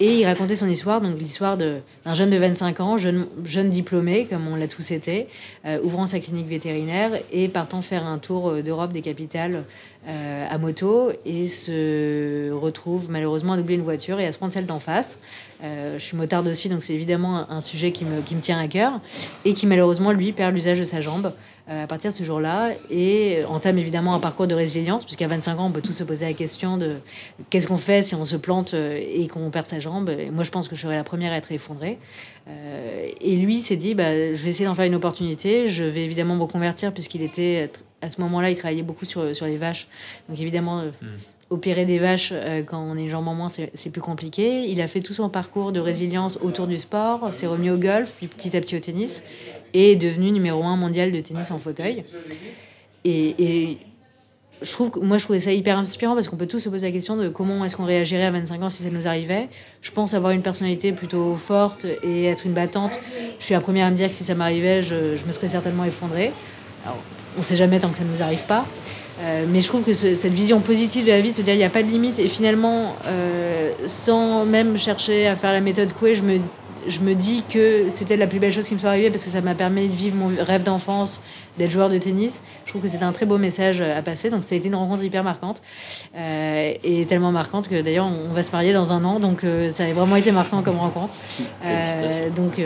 Et 0.00 0.20
il 0.20 0.26
racontait 0.26 0.56
son 0.56 0.68
histoire, 0.68 1.00
donc 1.00 1.18
l'histoire 1.18 1.56
d'un 1.56 2.14
jeune 2.14 2.30
de 2.30 2.36
25 2.36 2.80
ans, 2.80 2.98
jeune, 2.98 3.26
jeune 3.44 3.70
diplômé, 3.70 4.26
comme 4.26 4.48
on 4.48 4.56
l'a 4.56 4.66
tous 4.66 4.90
été, 4.90 5.28
euh, 5.64 5.78
ouvrant 5.84 6.06
sa 6.06 6.18
clinique 6.18 6.48
vétérinaire 6.48 7.12
et 7.30 7.48
partant 7.48 7.82
faire 7.82 8.04
un 8.06 8.18
tour 8.18 8.48
euh, 8.48 8.62
d'Europe 8.62 8.92
des 8.92 9.02
capitales 9.02 9.64
euh, 10.08 10.46
à 10.50 10.58
moto 10.58 11.12
et 11.24 11.46
se 11.46 12.50
retrouve 12.50 13.10
malheureusement 13.10 13.52
à 13.52 13.56
doubler 13.56 13.74
une 13.74 13.82
voiture 13.82 14.18
et 14.18 14.26
à 14.26 14.32
se 14.32 14.38
prendre 14.38 14.52
celle 14.52 14.66
d'en 14.66 14.80
face. 14.80 15.18
je 15.62 15.98
suis 15.98 16.16
motarde 16.16 16.48
aussi, 16.48 16.68
donc 16.68 16.82
c'est 16.82 16.94
évidemment 16.94 17.48
un, 17.48 17.60
sujet 17.60 17.92
qui 17.92 18.04
me, 18.04 18.20
qui 18.22 18.34
me 18.34 18.40
tient 18.40 18.58
à 18.58 18.66
cœur 18.66 19.00
et 19.44 19.54
qui 19.54 19.66
malheureusement, 19.66 20.10
lui, 20.10 20.32
perd 20.32 20.54
l'usage 20.54 20.80
de 20.80 20.84
sa 20.84 21.00
jambe. 21.00 21.32
Euh, 21.68 21.84
à 21.84 21.86
partir 21.86 22.10
de 22.10 22.16
ce 22.16 22.24
jour-là 22.24 22.70
et 22.90 23.44
entame 23.48 23.78
évidemment 23.78 24.14
un 24.14 24.18
parcours 24.18 24.48
de 24.48 24.54
résilience, 24.54 25.04
puisqu'à 25.04 25.28
25 25.28 25.60
ans, 25.60 25.66
on 25.66 25.70
peut 25.70 25.80
tous 25.80 25.92
se 25.92 26.02
poser 26.02 26.26
la 26.26 26.32
question 26.32 26.76
de 26.76 26.96
qu'est-ce 27.50 27.68
qu'on 27.68 27.76
fait 27.76 28.02
si 28.02 28.16
on 28.16 28.24
se 28.24 28.34
plante 28.34 28.74
euh, 28.74 28.98
et 29.00 29.28
qu'on 29.28 29.48
perd 29.50 29.68
sa 29.68 29.78
jambe. 29.78 30.10
Et 30.10 30.32
moi, 30.32 30.42
je 30.42 30.50
pense 30.50 30.66
que 30.66 30.74
je 30.74 30.80
serais 30.80 30.96
la 30.96 31.04
première 31.04 31.30
à 31.30 31.36
être 31.36 31.52
effondrée. 31.52 32.00
Euh, 32.48 33.06
et 33.20 33.36
lui 33.36 33.58
s'est 33.58 33.76
dit, 33.76 33.94
bah, 33.94 34.12
je 34.12 34.42
vais 34.42 34.50
essayer 34.50 34.64
d'en 34.64 34.74
faire 34.74 34.86
une 34.86 34.96
opportunité. 34.96 35.68
Je 35.68 35.84
vais 35.84 36.02
évidemment 36.02 36.34
me 36.34 36.46
convertir, 36.46 36.92
puisqu'il 36.92 37.22
était, 37.22 37.70
à 38.00 38.10
ce 38.10 38.20
moment-là, 38.22 38.50
il 38.50 38.56
travaillait 38.56 38.82
beaucoup 38.82 39.04
sur, 39.04 39.34
sur 39.36 39.46
les 39.46 39.56
vaches. 39.56 39.86
Donc 40.28 40.40
évidemment, 40.40 40.82
hmm. 40.82 41.14
Opérer 41.52 41.84
des 41.84 41.98
vaches 41.98 42.32
quand 42.66 42.82
on 42.82 42.96
est 42.96 43.02
une 43.02 43.08
jambe 43.08 43.28
en 43.28 43.34
moins, 43.34 43.48
c'est 43.48 43.90
plus 43.90 44.00
compliqué. 44.00 44.68
Il 44.68 44.80
a 44.80 44.88
fait 44.88 45.00
tout 45.00 45.12
son 45.12 45.28
parcours 45.28 45.72
de 45.72 45.80
résilience 45.80 46.38
autour 46.42 46.66
du 46.66 46.78
sport, 46.78 47.32
s'est 47.32 47.46
remis 47.46 47.70
au 47.70 47.78
golf, 47.78 48.14
puis 48.16 48.26
petit 48.26 48.56
à 48.56 48.60
petit 48.60 48.76
au 48.76 48.80
tennis 48.80 49.22
et 49.74 49.92
est 49.92 49.96
devenu 49.96 50.30
numéro 50.30 50.62
un 50.64 50.76
mondial 50.76 51.12
de 51.12 51.20
tennis 51.20 51.50
en 51.50 51.58
fauteuil. 51.58 52.04
Et, 53.04 53.78
je 54.60 54.70
trouve, 54.70 54.92
moi, 55.02 55.18
je 55.18 55.24
trouvais 55.24 55.40
ça 55.40 55.50
hyper 55.50 55.76
inspirant 55.76 56.14
parce 56.14 56.28
qu'on 56.28 56.36
peut 56.36 56.46
tous 56.46 56.60
se 56.60 56.68
poser 56.68 56.86
la 56.86 56.92
question 56.92 57.16
de 57.16 57.28
comment 57.28 57.64
est-ce 57.64 57.74
qu'on 57.74 57.84
réagirait 57.84 58.26
à 58.26 58.30
25 58.30 58.62
ans 58.62 58.70
si 58.70 58.84
ça 58.84 58.90
nous 58.90 59.08
arrivait. 59.08 59.48
Je 59.80 59.90
pense 59.90 60.14
avoir 60.14 60.30
une 60.30 60.42
personnalité 60.42 60.92
plutôt 60.92 61.34
forte 61.34 61.84
et 62.04 62.26
être 62.26 62.46
une 62.46 62.52
battante. 62.52 62.92
Je 63.40 63.44
suis 63.44 63.54
la 63.54 63.60
première 63.60 63.88
à 63.88 63.90
me 63.90 63.96
dire 63.96 64.08
que 64.08 64.14
si 64.14 64.22
ça 64.22 64.36
m'arrivait, 64.36 64.80
je, 64.80 65.16
je, 65.16 65.24
me 65.24 65.32
serais 65.32 65.48
certainement 65.48 65.84
effondrée. 65.84 66.30
Alors, 66.84 66.98
on 67.34 67.40
ne 67.40 67.44
sait 67.44 67.56
jamais 67.56 67.80
tant 67.80 67.88
que 67.88 67.98
ça 67.98 68.04
ne 68.04 68.10
nous 68.10 68.22
arrive 68.22 68.46
pas. 68.46 68.64
Euh, 69.20 69.44
mais 69.48 69.60
je 69.60 69.68
trouve 69.68 69.84
que 69.84 69.92
cette 69.94 70.32
vision 70.32 70.60
positive 70.60 71.04
de 71.04 71.10
la 71.10 71.20
vie, 71.20 71.30
de 71.30 71.36
se 71.36 71.42
dire 71.42 71.54
il 71.54 71.58
n'y 71.58 71.64
a 71.64 71.70
pas 71.70 71.82
de 71.82 71.88
limite, 71.88 72.18
et 72.18 72.28
finalement, 72.28 72.96
euh, 73.06 73.70
sans 73.86 74.44
même 74.44 74.76
chercher 74.78 75.26
à 75.26 75.36
faire 75.36 75.52
la 75.52 75.60
méthode 75.60 75.92
Coué, 75.92 76.14
je 76.14 76.22
me 76.22 76.38
je 76.86 77.00
me 77.00 77.14
dis 77.14 77.44
que 77.48 77.88
c'était 77.88 78.16
la 78.16 78.26
plus 78.26 78.38
belle 78.38 78.52
chose 78.52 78.66
qui 78.66 78.74
me 78.74 78.78
soit 78.78 78.90
arrivée 78.90 79.10
parce 79.10 79.24
que 79.24 79.30
ça 79.30 79.40
m'a 79.40 79.54
permis 79.54 79.88
de 79.88 79.94
vivre 79.94 80.16
mon 80.16 80.30
rêve 80.42 80.62
d'enfance, 80.62 81.20
d'être 81.58 81.70
joueur 81.70 81.88
de 81.88 81.98
tennis. 81.98 82.42
Je 82.64 82.70
trouve 82.70 82.82
que 82.82 82.88
c'était 82.88 83.04
un 83.04 83.12
très 83.12 83.26
beau 83.26 83.38
message 83.38 83.80
à 83.80 84.02
passer. 84.02 84.30
Donc 84.30 84.44
ça 84.44 84.54
a 84.54 84.58
été 84.58 84.68
une 84.68 84.74
rencontre 84.74 85.04
hyper 85.04 85.22
marquante. 85.22 85.60
Euh, 86.16 86.72
et 86.82 87.06
tellement 87.06 87.32
marquante 87.32 87.68
que 87.68 87.80
d'ailleurs 87.80 88.06
on 88.06 88.32
va 88.32 88.42
se 88.42 88.50
marier 88.50 88.72
dans 88.72 88.92
un 88.92 89.04
an. 89.04 89.20
Donc 89.20 89.44
euh, 89.44 89.70
ça 89.70 89.84
a 89.84 89.92
vraiment 89.92 90.16
été 90.16 90.32
marquant 90.32 90.62
comme 90.62 90.78
rencontre. 90.78 91.14
Euh, 91.64 92.30
donc 92.30 92.60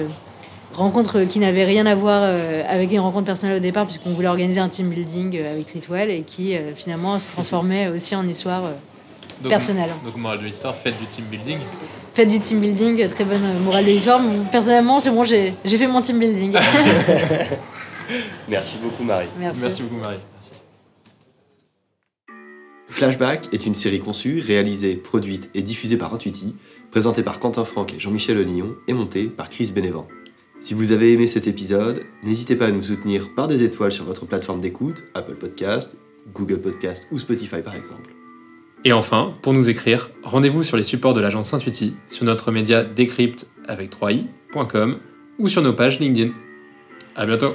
rencontre 0.76 1.24
qui 1.24 1.38
n'avait 1.38 1.64
rien 1.64 1.86
à 1.86 1.94
voir 1.94 2.22
avec 2.68 2.92
une 2.92 3.00
rencontre 3.00 3.26
personnelle 3.26 3.56
au 3.56 3.60
départ 3.60 3.86
puisqu'on 3.86 4.12
voulait 4.12 4.28
organiser 4.28 4.60
un 4.60 4.68
team 4.68 4.88
building 4.88 5.40
avec 5.44 5.66
Tritwell 5.66 6.10
et 6.10 6.22
qui 6.22 6.56
finalement 6.74 7.18
se 7.18 7.32
transformait 7.32 7.88
aussi 7.88 8.14
en 8.14 8.26
histoire 8.26 8.62
personnelle. 9.48 9.90
Donc 10.04 10.16
morale 10.16 10.40
de 10.40 10.44
l'histoire, 10.44 10.74
faites 10.74 10.98
du 10.98 11.06
team 11.06 11.24
building 11.30 11.58
faites 12.16 12.28
du 12.28 12.40
team 12.40 12.60
building, 12.60 13.08
très 13.08 13.24
bonne 13.26 13.58
morale 13.62 13.84
de 13.84 13.90
l'histoire. 13.90 14.22
Personnellement, 14.50 15.00
c'est 15.00 15.10
bon, 15.10 15.22
j'ai 15.22 15.52
fait 15.64 15.86
mon 15.86 16.00
team 16.00 16.18
building. 16.18 16.50
Merci 18.48 18.78
beaucoup, 18.82 19.04
Marie. 19.04 19.26
Merci, 19.38 19.82
beaucoup, 19.82 19.96
Marie. 19.96 20.20
Flashback 22.88 23.52
est 23.52 23.66
une 23.66 23.74
série 23.74 24.00
conçue, 24.00 24.40
réalisée, 24.40 24.94
produite 24.94 25.50
et 25.54 25.60
diffusée 25.60 25.98
par 25.98 26.14
Intuiti, 26.14 26.54
présentée 26.90 27.22
par 27.22 27.38
Quentin 27.38 27.66
Franck 27.66 27.92
et 27.92 28.00
Jean-Michel 28.00 28.38
Onillon 28.38 28.74
et 28.88 28.94
montée 28.94 29.24
par 29.24 29.50
Chris 29.50 29.70
Bénévent. 29.74 30.08
Si 30.58 30.74
vous 30.74 30.92
avez 30.92 31.12
aimé 31.12 31.26
cet 31.26 31.46
épisode, 31.46 32.02
n'hésitez 32.24 32.56
pas 32.56 32.66
à 32.66 32.70
nous 32.70 32.82
soutenir 32.82 33.34
par 33.34 33.46
des 33.46 33.62
étoiles 33.62 33.92
sur 33.92 34.04
votre 34.04 34.26
plateforme 34.26 34.60
d'écoute, 34.60 35.04
Apple 35.14 35.34
Podcast, 35.34 35.94
Google 36.34 36.60
Podcast 36.60 37.06
ou 37.10 37.18
Spotify 37.18 37.62
par 37.62 37.74
exemple. 37.74 38.10
Et 38.84 38.92
enfin, 38.92 39.34
pour 39.42 39.52
nous 39.52 39.68
écrire, 39.68 40.10
rendez-vous 40.22 40.62
sur 40.62 40.76
les 40.76 40.82
supports 40.82 41.14
de 41.14 41.20
l'agence 41.20 41.52
Intuiti, 41.52 41.94
sur 42.08 42.24
notre 42.24 42.52
média 42.52 42.84
Decrypt 42.84 43.46
avec 43.66 43.90
3i.com 43.90 44.98
ou 45.38 45.48
sur 45.48 45.62
nos 45.62 45.72
pages 45.72 46.00
LinkedIn. 46.00 46.32
À 47.14 47.26
bientôt 47.26 47.54